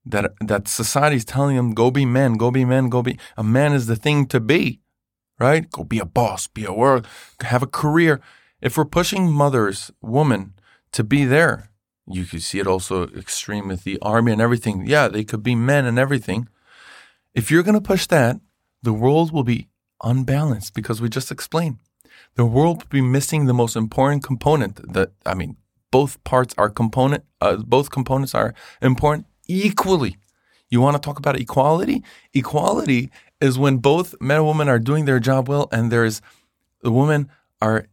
[0.06, 3.74] that that society's telling them go be men, go be men, go be a man
[3.74, 4.82] is the thing to be,
[5.40, 5.70] right?
[5.72, 7.06] Go be a boss, be a work,
[7.42, 8.22] have a career.
[8.62, 10.54] If we're pushing mothers, women
[10.92, 11.70] to be there,
[12.08, 14.86] you could see it also extreme with the army and everything.
[14.86, 16.48] Yeah, they could be men and everything.
[17.34, 18.40] If you're going to push that,
[18.82, 19.70] the world will be
[20.04, 21.80] unbalanced because we just explained.
[22.36, 25.58] The world will be missing the most important component that, I mean,
[25.92, 30.18] both parts are component, uh, both components are important equally.
[30.70, 32.04] You want to talk about equality?
[32.34, 36.22] Equality is when both men and women are doing their job well and there's
[36.82, 37.30] the women
[37.62, 37.88] are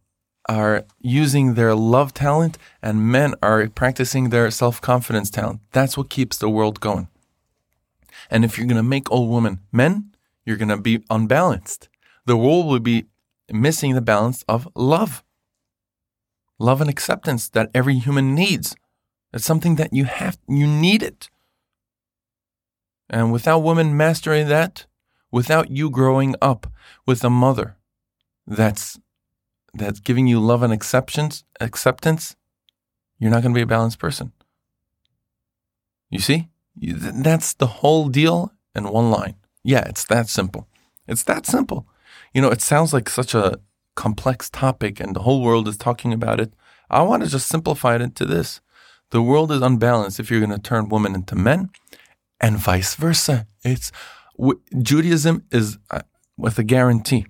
[0.49, 5.59] are using their love talent and men are practicing their self-confidence talent.
[5.71, 7.07] That's what keeps the world going.
[8.29, 10.11] And if you're going to make all women men,
[10.45, 11.89] you're going to be unbalanced.
[12.25, 13.05] The world will be
[13.51, 15.23] missing the balance of love.
[16.57, 18.75] Love and acceptance that every human needs.
[19.33, 21.29] It's something that you have, you need it.
[23.11, 24.85] And without women mastering that,
[25.31, 26.71] without you growing up
[27.05, 27.75] with a mother
[28.47, 28.97] that's
[29.73, 32.35] that's giving you love and acceptance, acceptance,
[33.19, 34.31] you're not going to be a balanced person.
[36.09, 36.49] You see?
[36.75, 39.35] That's the whole deal in one line.
[39.63, 40.67] Yeah, it's that simple.
[41.07, 41.87] It's that simple.
[42.33, 43.59] You know, it sounds like such a
[43.95, 46.53] complex topic and the whole world is talking about it.
[46.89, 48.59] I want to just simplify it into this.
[49.11, 51.69] The world is unbalanced if you're going to turn women into men
[52.41, 53.47] and vice versa.
[53.63, 53.91] It's
[54.81, 56.01] Judaism is uh,
[56.35, 57.25] with a guarantee.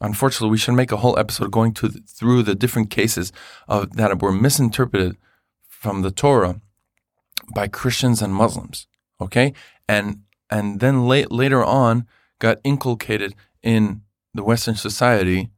[0.00, 3.32] Unfortunately, we should make a whole episode going to through the different cases
[3.68, 5.16] of that were misinterpreted
[5.68, 6.60] from the Torah
[7.54, 8.86] by Christians and Muslims.
[9.20, 9.52] Okay,
[9.88, 12.06] and and then late, later on
[12.38, 14.02] got inculcated in
[14.34, 15.50] the Western society,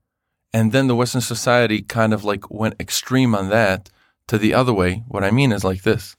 [0.53, 3.91] and then the Western society kind of like went extreme on that
[4.29, 5.03] to the other way.
[5.09, 6.17] What I mean is like this.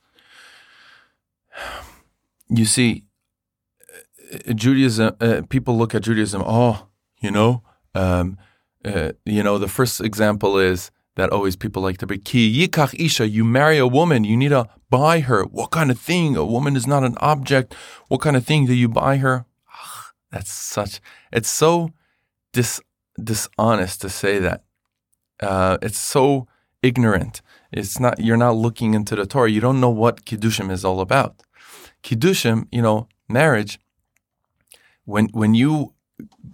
[2.49, 3.03] You see,
[4.33, 5.15] uh, Judaism.
[5.19, 6.43] Uh, people look at Judaism.
[6.45, 6.87] Oh,
[7.21, 7.63] you know,
[7.95, 8.37] um,
[8.85, 12.95] uh, you know, the first example is that always people like to be ki yikach
[12.99, 13.27] isha.
[13.27, 15.43] You marry a woman, you need to buy her.
[15.43, 16.35] What kind of thing?
[16.35, 17.75] A woman is not an object.
[18.07, 19.45] What kind of thing do you buy her?
[19.67, 21.01] Ugh, that's such.
[21.31, 21.91] It's so
[22.53, 22.79] dis
[23.21, 24.63] dishonest to say that.
[25.41, 26.47] Uh, it's so
[26.81, 27.41] ignorant.
[27.71, 28.19] It's not.
[28.19, 29.51] You're not looking into the Torah.
[29.51, 31.43] You don't know what kiddushin is all about.
[32.03, 33.79] Kiddushin, you know, marriage.
[35.05, 35.93] When when you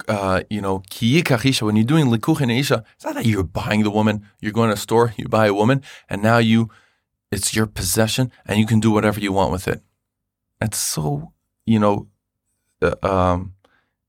[0.07, 4.27] uh, you know, when you're doing likuchin isha, it's not that you're buying the woman.
[4.41, 6.69] You're going to a store, you buy a woman, and now you,
[7.31, 9.81] it's your possession, and you can do whatever you want with it.
[10.59, 11.33] That's so,
[11.65, 12.07] you know,
[12.81, 13.53] uh, um,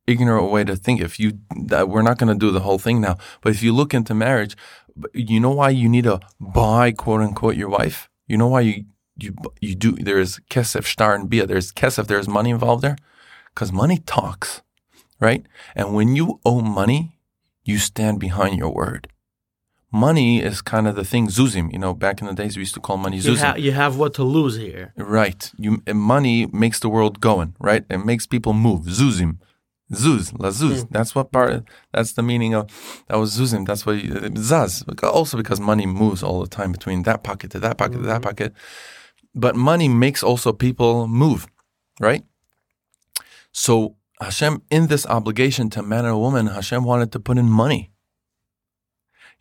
[0.07, 1.01] ignorant way to think.
[1.01, 3.95] If you, we're not going to do the whole thing now, but if you look
[3.95, 4.57] into marriage,
[5.14, 8.09] you know why you need to buy quote unquote your wife.
[8.26, 8.84] You know why you
[9.18, 9.92] you you do.
[9.92, 11.46] There's kesef, star, and bia.
[11.46, 12.06] There's kesef.
[12.06, 12.96] There's money involved there,
[13.54, 14.62] because money talks
[15.20, 15.44] right?
[15.74, 17.18] And when you owe money,
[17.64, 19.08] you stand behind your word.
[19.92, 21.72] Money is kind of the thing, zuzim.
[21.72, 23.30] You know, back in the days we used to call money zuzim.
[23.30, 24.92] You, ha- you have what to lose here.
[24.96, 25.50] Right.
[25.56, 27.84] You money makes the world going, right?
[27.88, 28.82] It makes people move.
[28.82, 29.38] Zuzim.
[29.92, 30.82] Zuz, la zuz.
[30.82, 30.88] Mm.
[30.90, 31.62] That's what part.
[31.92, 32.68] That's the meaning of
[33.06, 33.64] that was zuzim.
[33.64, 34.82] That's what you, zaz.
[35.04, 38.02] Also because money moves all the time between that pocket to that pocket mm-hmm.
[38.02, 38.22] to that mm-hmm.
[38.22, 38.52] pocket.
[39.37, 41.47] But money makes also people move,
[42.01, 42.24] right?
[43.53, 47.91] So Hashem, in this obligation to man and woman, Hashem wanted to put in money.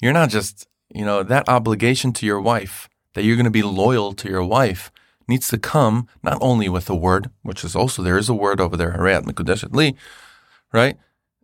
[0.02, 3.64] You're not just, you know, that obligation to your wife, that you're going to be
[3.64, 4.92] loyal to your wife,
[5.30, 8.60] needs to come not only with a word, which is also, there is a word
[8.60, 9.96] over there, Harei At Mekudeshet Li,
[10.74, 10.98] right?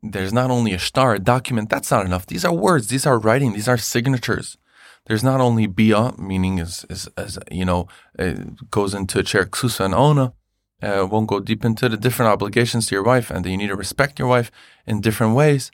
[0.04, 2.26] There's not only a star, a document, that's not enough.
[2.26, 4.58] These are words, these are writing, these are signatures.
[5.08, 7.88] There's not only bia, meaning is, is, as, you know,
[8.70, 10.34] goes into cher ksusa and ona,
[10.82, 13.68] uh, won't go deep into the different obligations to your wife and that you need
[13.68, 14.52] to respect your wife
[14.86, 15.72] in different ways.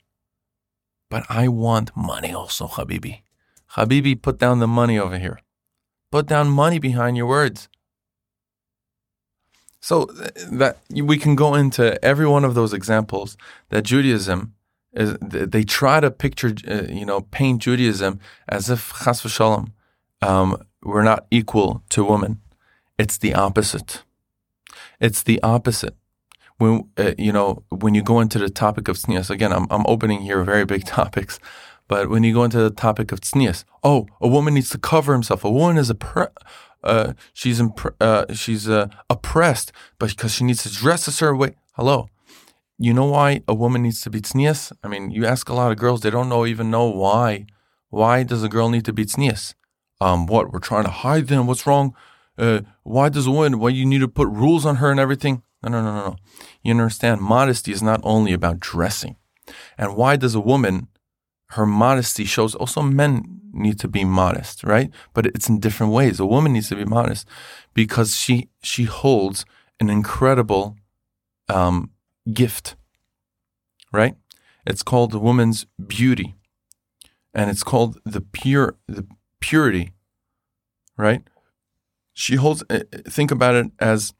[1.10, 3.22] But I want money also, Habibi.
[3.72, 5.40] Habibi, put down the money over here.
[6.10, 7.68] Put down money behind your words.
[9.80, 13.36] So uh, that we can go into every one of those examples
[13.68, 14.54] that Judaism
[14.92, 15.16] is.
[15.20, 19.72] They try to picture, uh, you know, paint Judaism as if chas v'shalom,
[20.22, 22.40] um, we're not equal to women.
[22.98, 24.02] It's the opposite.
[25.00, 25.94] It's the opposite.
[26.58, 29.84] When uh, you know when you go into the topic of tznius again, I'm I'm
[29.86, 31.38] opening here very big topics,
[31.86, 35.12] but when you go into the topic of tznius, oh, a woman needs to cover
[35.12, 35.44] himself.
[35.44, 35.96] A woman is a
[36.82, 41.38] uh, she's imp- uh, she's uh, oppressed, but because she needs to dress a certain
[41.38, 41.54] way.
[41.74, 42.08] Hello,
[42.78, 44.72] you know why a woman needs to be tznius?
[44.82, 47.46] I mean, you ask a lot of girls, they don't know even know why.
[47.90, 49.54] Why does a girl need to be tznius?
[50.00, 51.46] Um, what we're trying to hide them?
[51.46, 51.94] What's wrong?
[52.38, 55.42] uh, why does a woman, why you need to put rules on her and everything?
[55.62, 56.16] No, no, no, no, no.
[56.62, 59.16] You understand, modesty is not only about dressing.
[59.76, 60.88] And why does a woman,
[61.50, 64.90] her modesty shows also men need to be modest, right?
[65.14, 66.20] But it's in different ways.
[66.20, 67.26] A woman needs to be modest
[67.74, 69.44] because she she holds
[69.80, 70.76] an incredible
[71.48, 71.90] um,
[72.32, 72.76] gift,
[73.92, 74.16] right?
[74.66, 76.34] It's called the woman's beauty,
[77.34, 79.06] and it's called the pure, the
[79.40, 79.92] purity,
[80.96, 81.22] right?
[82.12, 82.62] She holds.
[82.68, 84.12] uh, Think about it as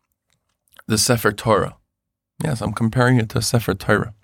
[0.86, 1.76] the Sefer Torah.
[2.42, 4.14] Yes, I'm comparing it to Sefer Torah,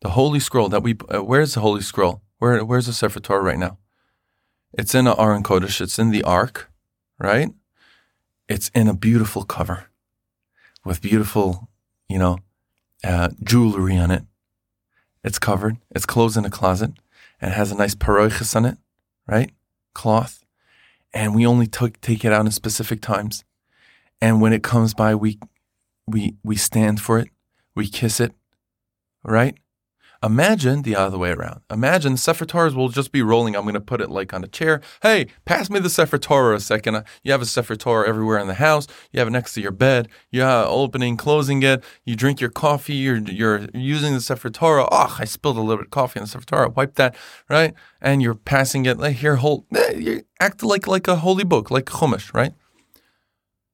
[0.00, 0.96] the Holy Scroll that we.
[1.08, 2.22] Uh, where's the Holy Scroll?
[2.38, 3.78] Where Where's the Sefer Torah right now?
[4.72, 5.80] It's in a Aron Kodesh.
[5.80, 6.70] It's in the Ark,
[7.18, 7.50] right?
[8.48, 9.86] It's in a beautiful cover
[10.84, 11.68] with beautiful,
[12.08, 12.38] you know,
[13.04, 14.24] uh, jewelry on it.
[15.24, 15.76] It's covered.
[15.90, 16.92] It's closed in a closet
[17.40, 18.78] and it has a nice paroiches on it,
[19.26, 19.50] right?
[19.94, 20.44] Cloth.
[21.12, 23.44] And we only took, take it out in specific times.
[24.20, 25.38] And when it comes by, we,
[26.06, 27.28] we, we stand for it.
[27.74, 28.32] We kiss it,
[29.24, 29.56] right?
[30.24, 31.62] Imagine the other way around.
[31.68, 33.56] Imagine Sefer Torahs will just be rolling.
[33.56, 34.80] I'm going to put it like on a chair.
[35.02, 37.02] Hey, pass me the Sefer Torah a second.
[37.24, 38.86] You have a Sefer Torah everywhere in the house.
[39.10, 40.08] You have it next to your bed.
[40.30, 41.82] You're opening, closing it.
[42.04, 42.94] You drink your coffee.
[42.94, 44.86] You're, you're using the Sefer Torah.
[44.92, 46.68] Oh, I spilled a little bit of coffee on the Sefer Torah.
[46.68, 47.16] Wipe that,
[47.48, 47.74] right?
[48.00, 48.98] And you're passing it.
[48.98, 49.64] Like, here, hold.
[49.74, 52.52] eh, You act like, like a holy book, like Chumash, right?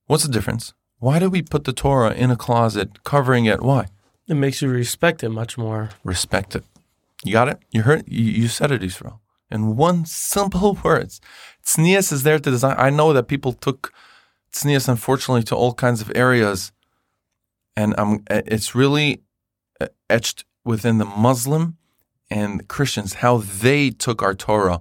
[0.07, 0.73] What's the difference?
[0.99, 3.61] Why do we put the Torah in a closet, covering it?
[3.63, 3.87] Why?
[4.29, 5.91] It makes you respect it much more.
[6.05, 6.65] respect it.
[7.25, 7.59] You got it?
[7.71, 9.21] You heard you, you said it, Israel.
[9.51, 11.21] In one simple words.
[11.65, 12.77] Tznius is there to design.
[12.79, 13.93] I know that people took
[14.53, 16.73] tznius, unfortunately, to all kinds of areas.
[17.77, 17.95] And
[18.29, 19.23] it's really
[19.81, 21.77] uh, etched within the Muslim
[22.31, 24.81] and Christians, how they took our Torah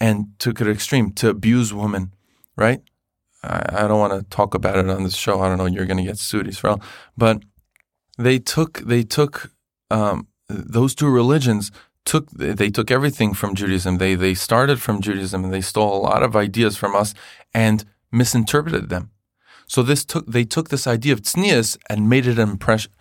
[0.00, 2.12] and took it extreme to abuse women,
[2.56, 2.82] right?
[3.42, 5.40] I, I don't want to talk about it on this show.
[5.40, 5.66] I don't know.
[5.66, 6.80] You're going to get sued, Israel.
[7.16, 7.42] But
[8.18, 9.50] they took they took
[9.90, 11.70] um, those two religions
[12.04, 13.98] took they took everything from Judaism.
[13.98, 17.14] They they started from Judaism and they stole a lot of ideas from us
[17.52, 19.10] and misinterpreted them.
[19.66, 22.92] So this took they took this idea of tznius and made it an impression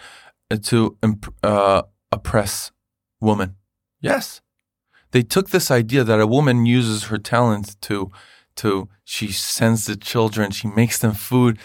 [0.63, 0.97] to
[1.43, 2.71] uh, oppress
[3.21, 3.55] woman.
[4.01, 4.41] Yes,
[5.11, 8.11] they took this idea that a woman uses her talent to
[8.57, 11.59] to she sends the children, she makes them food.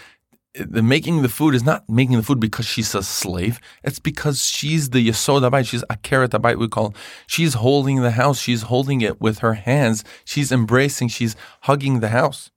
[0.68, 3.60] The making the food is not making the food because she's a slave.
[3.82, 5.68] It's because she's the yesod abayit.
[5.68, 6.58] She's a carrot abayit.
[6.58, 6.94] We call.
[7.26, 8.40] She's holding the house.
[8.40, 10.04] She's holding it with her hands.
[10.24, 11.08] She's embracing.
[11.08, 12.50] She's hugging the house.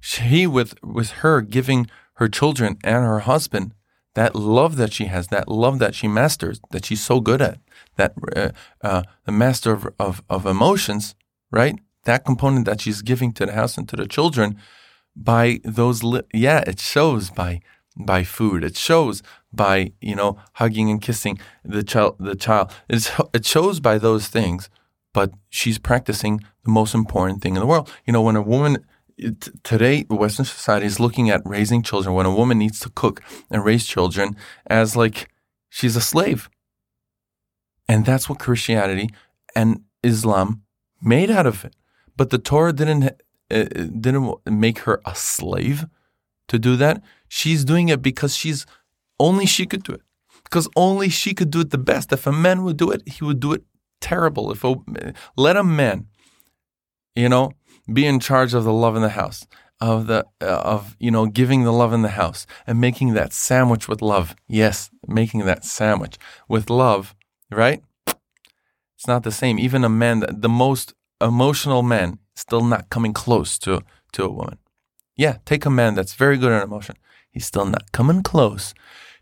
[0.00, 3.74] She with with her giving her children and her husband
[4.14, 7.58] that love that she has, that love that she masters, that she's so good at,
[7.96, 8.50] that uh,
[8.82, 11.14] uh, the master of, of of emotions,
[11.50, 11.78] right?
[12.04, 14.58] That component that she's giving to the house and to the children
[15.22, 17.60] by those li- yeah it shows by
[17.96, 18.64] by food.
[18.64, 22.72] It shows by you know hugging and kissing the child the child.
[22.88, 24.70] It's, it shows by those things
[25.12, 27.90] but she's practicing the most important thing in the world.
[28.06, 28.78] You know when a woman
[29.16, 33.22] it, today western society is looking at raising children when a woman needs to cook
[33.50, 35.28] and raise children as like
[35.68, 36.48] she's a slave.
[37.88, 39.10] And that's what christianity
[39.54, 40.62] and islam
[41.02, 41.74] made out of it.
[42.16, 43.20] But the torah didn't
[43.50, 45.86] it didn't make her a slave
[46.48, 47.02] to do that.
[47.28, 48.66] She's doing it because she's
[49.18, 50.02] only she could do it.
[50.44, 52.12] Because only she could do it the best.
[52.12, 53.62] If a man would do it, he would do it
[54.00, 54.50] terrible.
[54.50, 54.74] If a,
[55.36, 56.06] let a man,
[57.14, 57.52] you know,
[57.92, 59.46] be in charge of the love in the house,
[59.80, 63.32] of the uh, of you know giving the love in the house and making that
[63.32, 64.34] sandwich with love.
[64.48, 67.14] Yes, making that sandwich with love,
[67.50, 67.82] right?
[68.96, 69.58] It's not the same.
[69.58, 73.82] Even a man, the most emotional man, still not coming close to
[74.12, 74.58] to a woman.
[75.16, 76.96] Yeah, take a man that's very good at emotion.
[77.30, 78.74] He's still not coming close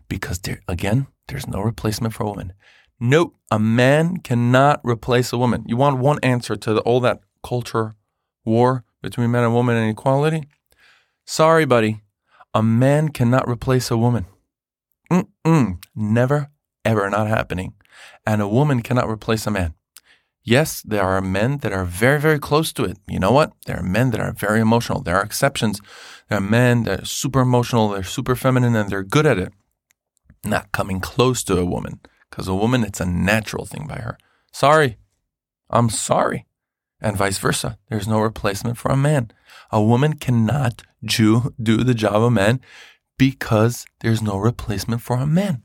[0.07, 2.53] because there again, there's no replacement for a woman.
[2.99, 5.63] Nope, a man cannot replace a woman.
[5.67, 7.95] You want one answer to the, all that culture
[8.43, 10.47] war between men and women and equality?
[11.25, 12.01] Sorry, buddy.
[12.53, 14.25] A man cannot replace a woman.
[15.11, 15.83] Mm-mm.
[15.95, 16.49] Never,
[16.83, 17.73] ever not happening.
[18.25, 19.75] And a woman cannot replace a man.
[20.49, 22.97] Yes, there are men that are very, very close to it.
[23.07, 23.53] You know what?
[23.67, 24.99] There are men that are very emotional.
[24.99, 25.79] There are exceptions.
[26.27, 29.53] There are men that are super emotional, they're super feminine, and they're good at it.
[30.43, 31.99] Not coming close to a woman.
[32.31, 34.17] Because a woman, it's a natural thing by her.
[34.51, 34.97] Sorry.
[35.69, 36.47] I'm sorry.
[36.99, 37.77] And vice versa.
[37.87, 39.29] There's no replacement for a man.
[39.71, 42.59] A woman cannot do, do the job of a man
[43.19, 45.61] because there's no replacement for a man.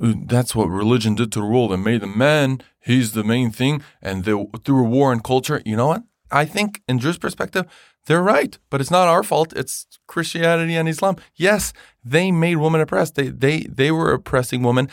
[0.00, 3.82] That's what religion did to the world and made the man, he's the main thing.
[4.00, 4.32] And they,
[4.64, 6.02] through war and culture, you know what?
[6.30, 7.66] I think in Jewish perspective,
[8.06, 9.52] they're right, but it's not our fault.
[9.54, 11.16] It's Christianity and Islam.
[11.34, 11.72] Yes,
[12.04, 13.14] they made women oppressed.
[13.14, 14.88] They they they were oppressing women.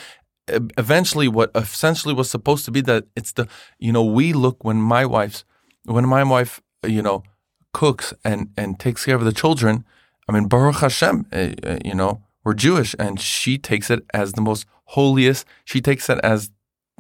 [0.78, 3.48] Eventually, what essentially was supposed to be that it's the
[3.80, 5.46] you know we look when my wife's
[5.86, 7.24] when my wife you know
[7.72, 9.86] cooks and and takes care of the children.
[10.28, 14.34] I mean, Baruch Hashem, uh, uh, you know we're Jewish, and she takes it as
[14.34, 15.46] the most holiest.
[15.66, 16.52] She takes that as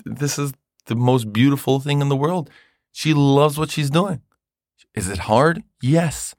[0.06, 0.54] this is
[0.86, 2.50] the most beautiful thing in the world.
[2.92, 4.22] She loves what she's doing.
[4.96, 5.64] Is it hard?
[5.82, 6.36] Yes.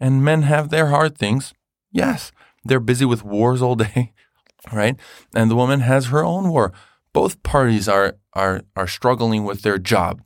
[0.00, 1.54] And men have their hard things.
[1.92, 2.32] Yes.
[2.64, 4.12] They're busy with wars all day,
[4.72, 4.96] right?
[5.34, 6.72] And the woman has her own war.
[7.12, 10.22] Both parties are are are struggling with their job,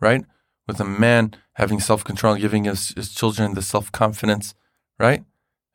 [0.00, 0.24] right?
[0.66, 4.54] With a man having self control, giving his, his children the self confidence,
[4.98, 5.22] right?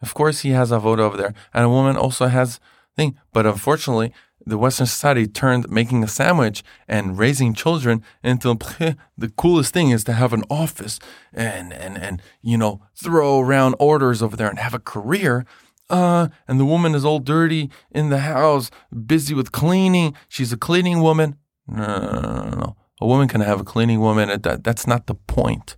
[0.01, 2.59] Of course, he has a vote over there, and a woman also has
[2.95, 3.17] thing.
[3.31, 4.13] But unfortunately,
[4.45, 8.53] the Western society turned making a sandwich and raising children into
[9.17, 10.99] the coolest thing is to have an office
[11.33, 15.45] and and and you know throw around orders over there and have a career.
[15.87, 18.71] Uh, and the woman is all dirty in the house,
[19.05, 20.15] busy with cleaning.
[20.27, 21.35] She's a cleaning woman.
[21.67, 22.75] No, no, no, no.
[23.01, 24.29] A woman can have a cleaning woman.
[24.41, 25.77] That, that's not the point.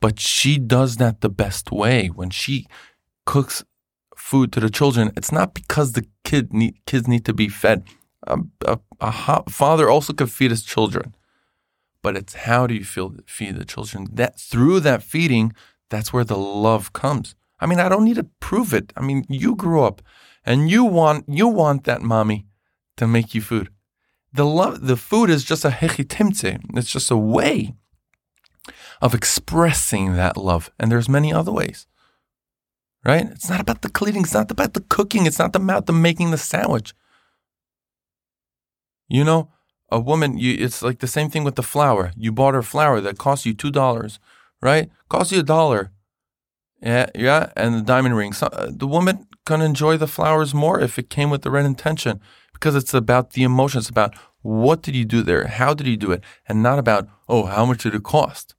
[0.00, 2.08] But she does that the best way.
[2.08, 2.66] When she
[3.26, 3.62] cooks
[4.16, 7.84] food to the children, it's not because the kid need, kids need to be fed.
[8.26, 11.14] A, a, a father also could feed his children,
[12.02, 14.06] but it's how do you feel feed the children?
[14.12, 15.52] That through that feeding,
[15.90, 17.34] that's where the love comes.
[17.60, 18.92] I mean, I don't need to prove it.
[18.96, 20.02] I mean, you grew up,
[20.44, 22.46] and you want you want that mommy
[22.96, 23.70] to make you food.
[24.32, 26.60] The love, the food is just a hechitimtze.
[26.74, 27.74] It's just a way
[29.00, 31.86] of expressing that love, and there's many other ways
[33.04, 33.26] right?
[33.30, 34.22] It's not about the cleaning.
[34.22, 35.26] It's not about the cooking.
[35.26, 36.94] It's not about the making the sandwich.
[39.12, 39.50] You know,
[39.90, 42.12] a woman, you, it's like the same thing with the flour.
[42.16, 44.18] You bought her flour that cost you $2,
[44.62, 44.90] right?
[45.10, 45.92] Cost you a dollar.
[46.80, 48.32] Yeah, yeah, and the diamond ring.
[48.32, 51.66] So, uh, the woman can enjoy the flowers more if it came with the right
[51.66, 52.20] intention
[52.54, 53.80] because it's about the emotion.
[53.80, 55.46] It's about what did you do there?
[55.46, 56.24] How did you do it?
[56.48, 58.54] And not about, oh, how much did it cost?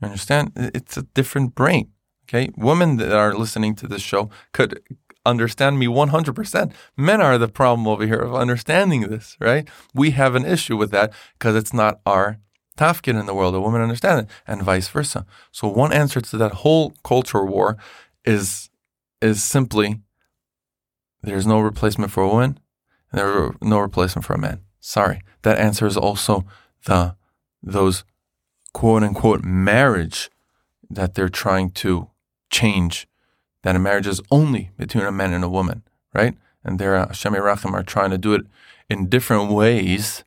[0.00, 0.52] You understand?
[0.54, 1.90] It's a different brain.
[2.28, 2.50] Okay.
[2.56, 4.80] Women that are listening to this show could
[5.24, 6.72] understand me 100%.
[6.96, 9.68] Men are the problem over here of understanding this, right?
[9.94, 12.38] We have an issue with that because it's not our
[12.76, 13.54] tafkid in the world.
[13.54, 15.26] A woman understand it and vice versa.
[15.50, 17.76] So one answer to that whole culture war
[18.24, 18.70] is
[19.20, 20.00] is simply
[21.22, 22.58] there's no replacement for a woman
[23.10, 24.60] and there's no replacement for a man.
[24.80, 25.20] Sorry.
[25.42, 26.44] That answer is also
[26.86, 27.14] the
[27.62, 28.04] those
[28.72, 30.30] quote unquote marriage
[30.90, 32.08] that they're trying to
[32.50, 33.06] change
[33.62, 35.82] that a marriage is only between a man and a woman,
[36.14, 36.36] right?
[36.64, 38.42] And there, uh, Hashem Rachim are trying to do it
[38.88, 40.24] in different ways.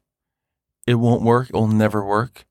[0.85, 1.49] It won't work.
[1.49, 2.45] It will never work.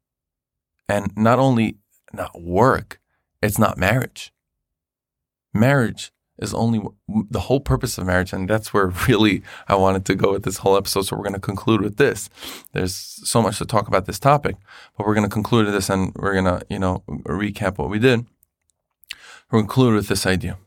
[0.89, 1.77] And not only
[2.13, 3.01] not work,
[3.43, 4.33] it's not marriage.
[5.53, 6.83] Marriage is only
[7.31, 8.33] the whole purpose of marriage.
[8.33, 11.03] And that's where really I wanted to go with this whole episode.
[11.03, 12.29] So we're going to conclude with this.
[12.73, 14.57] There's so much to talk about this topic,
[14.97, 17.89] but we're going to conclude with this and we're going to, you know, recap what
[17.89, 18.27] we did
[19.51, 20.59] We're conclude with this idea.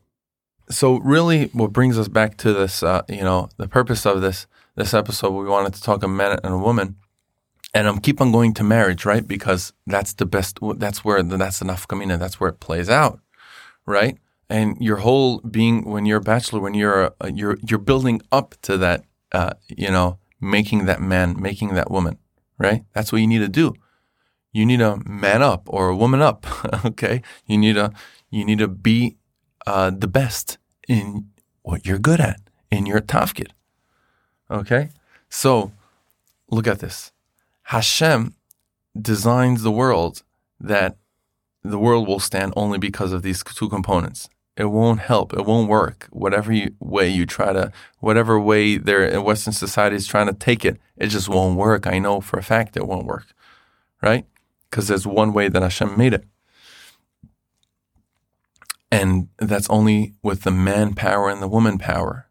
[0.70, 4.46] So, really, what brings us back to this, uh, you know, the purpose of this
[4.76, 6.96] this episode, we wanted to talk a man and a woman,
[7.74, 9.26] and I'm keep on going to marriage, right?
[9.26, 10.58] Because that's the best.
[10.76, 12.18] That's where that's enough kamina.
[12.18, 13.20] That's where it plays out,
[13.86, 14.18] right?
[14.50, 18.54] And your whole being, when you're a bachelor, when you're a, you're you're building up
[18.62, 22.18] to that, uh, you know, making that man, making that woman,
[22.58, 22.84] right?
[22.92, 23.74] That's what you need to do.
[24.52, 26.46] You need a man up or a woman up,
[26.84, 27.22] okay?
[27.46, 27.92] You need a
[28.30, 29.16] you need to be
[29.68, 30.56] uh, the best
[30.88, 31.28] in
[31.62, 32.40] what you're good at,
[32.70, 33.50] in your tafkid.
[34.50, 34.88] Okay?
[35.28, 35.72] So
[36.50, 37.12] look at this.
[37.64, 38.34] Hashem
[39.00, 40.22] designs the world
[40.58, 40.96] that
[41.62, 44.30] the world will stand only because of these two components.
[44.56, 45.34] It won't help.
[45.34, 46.08] It won't work.
[46.10, 50.32] Whatever you, way you try to, whatever way there in Western society is trying to
[50.32, 51.86] take it, it just won't work.
[51.86, 53.26] I know for a fact it won't work,
[54.02, 54.24] right?
[54.68, 56.24] Because there's one way that Hashem made it.
[58.90, 62.28] And that's only with the man power and the woman power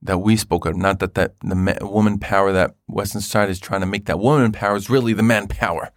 [0.00, 0.76] that we spoke of.
[0.76, 4.18] Not that, that the man, woman power that Western society is trying to make that
[4.18, 5.90] woman power is really the man power.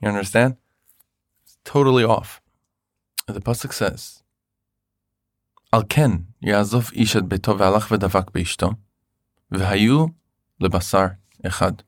[0.00, 0.56] You understand?
[1.44, 2.40] It's totally off.
[3.26, 4.22] The pasuk says,
[5.72, 8.76] "Al ken yazov ishat beto ve'alach v'davak beishto
[9.52, 10.14] v'hayu
[10.60, 11.80] lebasar echad."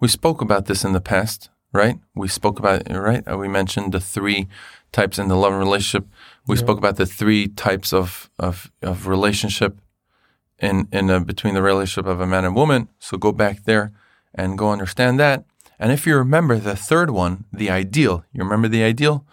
[0.00, 1.98] We spoke about this in the past, right?
[2.14, 3.22] We spoke about right?
[3.30, 4.48] Uh, we mentioned the three
[4.92, 6.08] types in the love relationship.
[6.46, 6.62] We yeah.
[6.62, 9.76] spoke about the three types of of, of relationship
[10.58, 12.88] in in a, between the relationship of a man and woman.
[12.98, 13.92] So go back there
[14.34, 15.44] and go understand that.
[15.78, 19.26] And if you remember the third one, the ideal, you remember the ideal?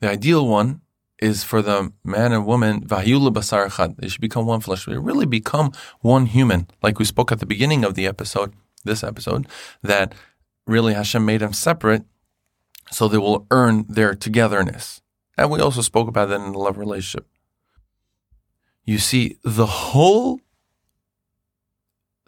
[0.00, 0.80] The ideal one
[1.20, 4.86] is for the man and woman, basar They should become one flesh.
[4.86, 8.52] They really become one human, like we spoke at the beginning of the episode,
[8.84, 9.48] this episode,
[9.82, 10.14] that
[10.68, 12.04] really Hashem made them separate
[12.90, 15.02] so they will earn their togetherness.
[15.36, 17.26] And we also spoke about that in the love relationship.
[18.84, 20.40] You see, the whole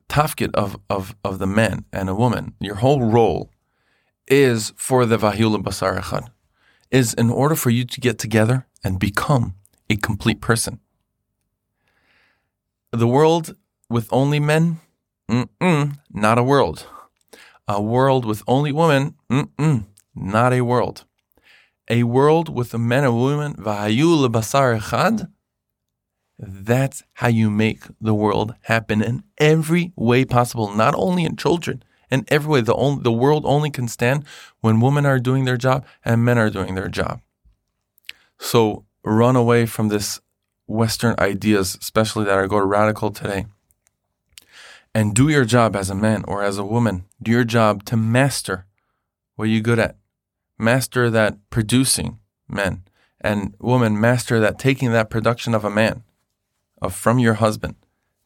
[0.09, 3.51] tafkid of, of, of the man and a woman, your whole role
[4.27, 6.29] is for the v'hayu lebasar
[6.91, 9.55] is in order for you to get together and become
[9.89, 10.81] a complete person.
[12.93, 13.57] The world
[13.89, 14.81] with only men,
[16.11, 16.87] not a world.
[17.71, 21.05] A world with only women, mm-mm, not a world.
[21.89, 25.31] A world with men and women, v'hayu lebasar echad,
[26.37, 31.85] that's how you make the world happen in every way possible, not only in children,
[32.11, 32.61] in every way.
[32.61, 34.25] The, only, the world only can stand
[34.63, 37.21] when women are doing their job and men are doing their job.
[38.41, 40.21] So run away from this
[40.67, 43.47] Western ideas, especially that are go radical today,
[44.95, 47.05] and do your job as a man or as a woman.
[47.23, 48.67] Do your job to master
[49.37, 49.97] what you're good at.
[50.59, 52.19] Master that producing
[52.49, 52.85] men
[53.21, 56.03] and woman master that taking that production of a man
[56.81, 57.77] of from your husband.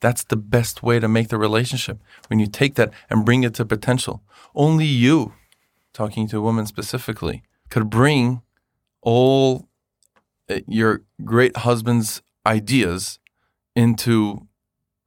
[0.01, 1.99] That's the best way to make the relationship.
[2.29, 4.23] When you take that and bring it to potential.
[4.55, 5.33] Only you,
[5.93, 8.43] talking to a woman specifically, could bring
[9.01, 9.69] all
[10.51, 13.19] uh, your great husband's ideas
[13.75, 14.47] into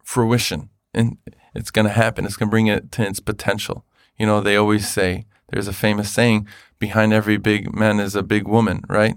[0.03, 0.69] fruition.
[0.93, 1.17] And
[1.57, 2.25] it's going to happen.
[2.25, 3.83] It's going to bring it to its potential.
[4.17, 6.47] You know, they always say, there's a famous saying,
[6.79, 9.15] behind every big man is a big woman, right?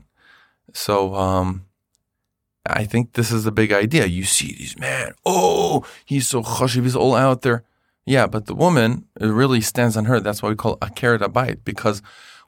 [0.72, 1.66] So, um,
[2.66, 4.06] I think this is a big idea.
[4.06, 7.64] You see these man, oh, he's so chashiv, he's all out there.
[8.04, 10.20] Yeah, but the woman, it really stands on her.
[10.20, 12.02] That's why we call it akeret bayit, because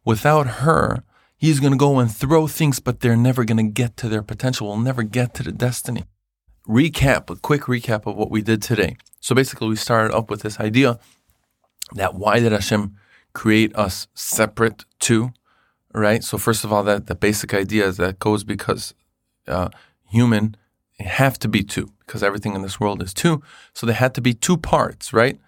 [0.05, 1.03] without her,
[1.37, 4.23] he's going to go and throw things, but they're never going to get to their
[4.23, 4.69] potential.
[4.69, 6.05] We'll never get to the destiny.
[6.67, 8.97] Recap, a quick recap of what we did today.
[9.21, 10.99] So basically, we started up with this idea
[11.95, 12.97] that why did Hashem
[13.33, 15.33] create us separate too,
[15.93, 16.23] right?
[16.23, 18.95] So first of all, that the basic idea is that goes because
[19.47, 19.71] uh,
[20.09, 20.57] human
[20.99, 23.43] have to be two because everything in this world is two.
[23.75, 25.39] So they had to be two parts, right?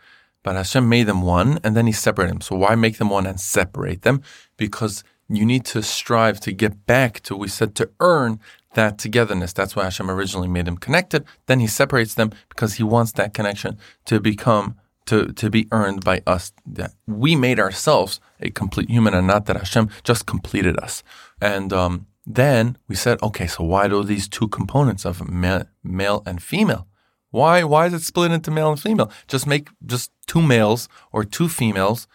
[0.42, 2.40] But Hashem made them one and then he separated them.
[2.40, 4.22] So why make them one and separate them?
[4.56, 8.40] Because you need to strive to get back to, we said, to earn
[8.74, 9.52] that togetherness.
[9.52, 11.24] That's why Hashem originally made them connected.
[11.46, 16.04] Then he separates them because he wants that connection to become, to, to be earned
[16.04, 16.52] by us.
[16.66, 21.02] That we made ourselves a complete human and not that Hashem just completed us.
[21.40, 26.22] And, um, then we said, okay, so why do these two components of male, male
[26.24, 26.86] and female?
[27.30, 29.10] Why why is it split into male and female?
[29.26, 32.06] Just make just two males or two females.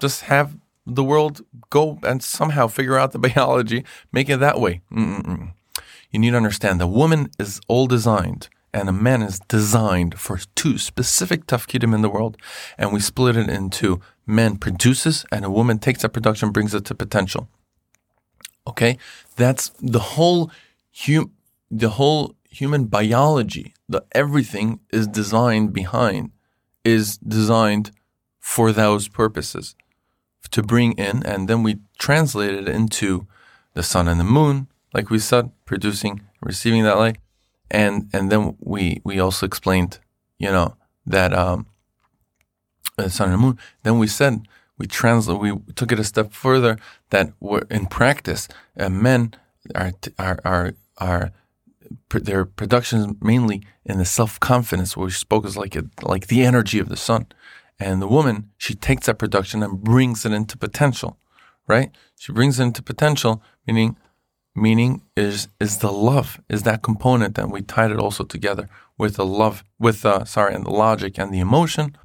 [0.00, 0.56] Just have
[0.88, 4.80] the world go and somehow figure out the biology, make it that way.
[4.92, 5.52] Mm-mm.
[6.10, 10.38] You need to understand the woman is all designed and a man is designed for
[10.54, 12.36] two specific tafkidim in the world,
[12.76, 16.84] and we split it into man produces and a woman takes that production, brings it
[16.84, 17.48] to potential.
[18.66, 18.98] Okay,
[19.36, 20.50] that's the whole
[20.92, 21.32] hum-
[21.70, 23.74] the whole human biology.
[23.88, 26.32] The everything is designed behind
[26.84, 27.90] is designed
[28.38, 29.74] for those purposes
[30.50, 33.26] to bring in, and then we translate it into
[33.74, 37.18] the sun and the moon, like we said, producing, receiving that light,
[37.70, 39.98] and and then we we also explained,
[40.38, 40.76] you know,
[41.06, 41.66] that um,
[42.96, 43.58] the sun and the moon.
[43.82, 44.46] Then we said
[44.78, 46.78] we translate, we took it a step further
[47.10, 47.32] that
[47.70, 49.34] in practice, uh, men
[49.74, 51.32] are, are, are, are,
[52.10, 56.78] their productions mainly in the self confidence, which spoke as like a, like the energy
[56.78, 57.26] of the sun.
[57.80, 61.18] And the woman, she takes that production and brings it into potential,
[61.66, 61.90] right?
[62.18, 63.96] She brings it into potential, meaning,
[64.54, 69.14] meaning is is the love, is that component that we tied it also together with
[69.14, 71.96] the love, with uh, sorry, and the logic and the emotion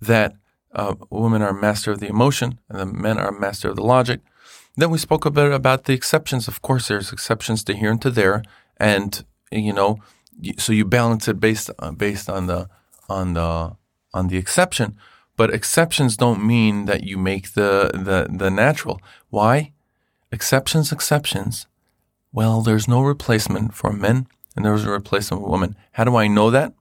[0.00, 0.34] that
[0.74, 4.20] uh, women are master of the emotion and the men are master of the logic.
[4.76, 6.48] Then we spoke a bit about the exceptions.
[6.48, 8.42] Of course, there's exceptions to here and to there,
[8.78, 9.98] and you know,
[10.56, 12.68] so you balance it based uh, based on the
[13.08, 13.76] on the
[14.12, 14.96] on the exception.
[15.36, 19.00] But exceptions don't mean that you make the the the natural.
[19.30, 19.72] Why?
[20.32, 21.66] Exceptions, exceptions.
[22.32, 25.76] Well, there's no replacement for men, and there's a replacement for women.
[25.92, 26.74] How do I know that?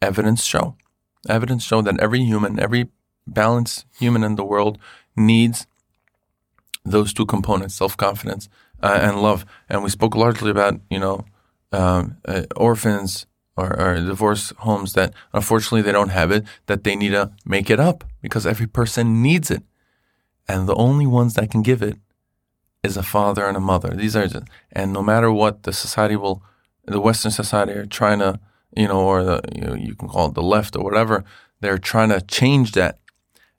[0.00, 0.76] Evidence show.
[1.28, 2.88] Evidence show that every human, every
[3.26, 4.78] balanced human in the world
[5.16, 5.66] needs
[6.84, 8.48] those two components, self-confidence
[8.82, 9.46] uh, and love.
[9.68, 11.24] And we spoke largely about, you know,
[11.70, 13.26] um, uh, orphans
[13.56, 17.70] or, or divorce homes that unfortunately they don't have it, that they need to make
[17.70, 19.62] it up because every person needs it.
[20.48, 21.96] And the only ones that can give it
[22.82, 23.90] is a father and a mother.
[23.94, 26.42] These are, just, and no matter what the society will,
[26.84, 28.40] the Western society are trying to,
[28.76, 31.24] you know, or the, you, know, you can call it the left or whatever,
[31.60, 32.98] they're trying to change that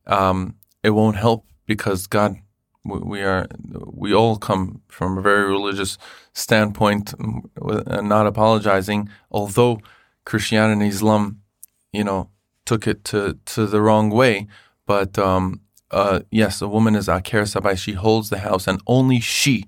[0.07, 2.36] um, it won't help because God,
[2.84, 3.47] we are,
[3.85, 5.97] we all come from a very religious
[6.34, 9.10] standpoint, and not apologizing.
[9.31, 9.80] Although
[10.26, 11.41] Christianity and Islam,
[11.91, 12.30] you know,
[12.65, 14.47] took it to, to the wrong way.
[14.85, 15.61] But um,
[15.91, 17.77] uh, yes, a woman is Aker Sabai.
[17.77, 19.65] She holds the house, and only she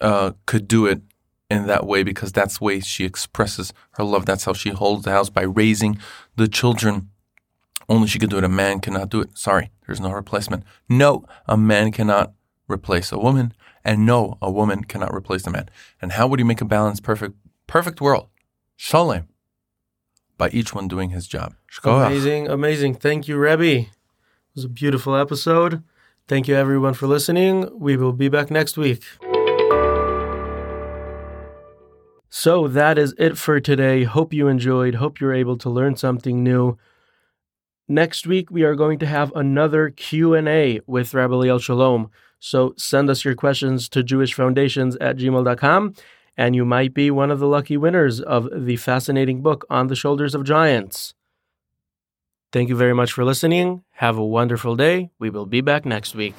[0.00, 1.02] uh, could do it
[1.50, 4.26] in that way because that's the way she expresses her love.
[4.26, 5.98] That's how she holds the house by raising
[6.36, 7.10] the children.
[7.88, 8.44] Only she could do it.
[8.44, 9.36] A man cannot do it.
[9.38, 10.64] Sorry, there's no replacement.
[10.88, 12.32] No, a man cannot
[12.68, 13.54] replace a woman,
[13.84, 15.68] and no, a woman cannot replace a man.
[16.02, 17.36] And how would you make a balanced, perfect,
[17.66, 18.28] perfect world?
[18.74, 19.28] Shalom.
[20.36, 21.54] By each one doing his job.
[21.72, 22.08] Shkoach.
[22.08, 22.94] Amazing, amazing.
[22.96, 23.64] Thank you, Rebbe.
[23.64, 23.88] It
[24.54, 25.82] was a beautiful episode.
[26.28, 27.68] Thank you, everyone, for listening.
[27.78, 29.04] We will be back next week.
[32.28, 34.04] So that is it for today.
[34.04, 34.96] Hope you enjoyed.
[34.96, 36.76] Hope you're able to learn something new.
[37.88, 42.10] Next week we are going to have another Q&A with Rabbi Liel Shalom.
[42.40, 45.94] So send us your questions to jewishfoundations at gmail.com
[46.36, 49.96] and you might be one of the lucky winners of the fascinating book On the
[49.96, 51.14] Shoulders of Giants.
[52.52, 53.84] Thank you very much for listening.
[53.92, 55.10] Have a wonderful day.
[55.18, 56.34] We will be back next week.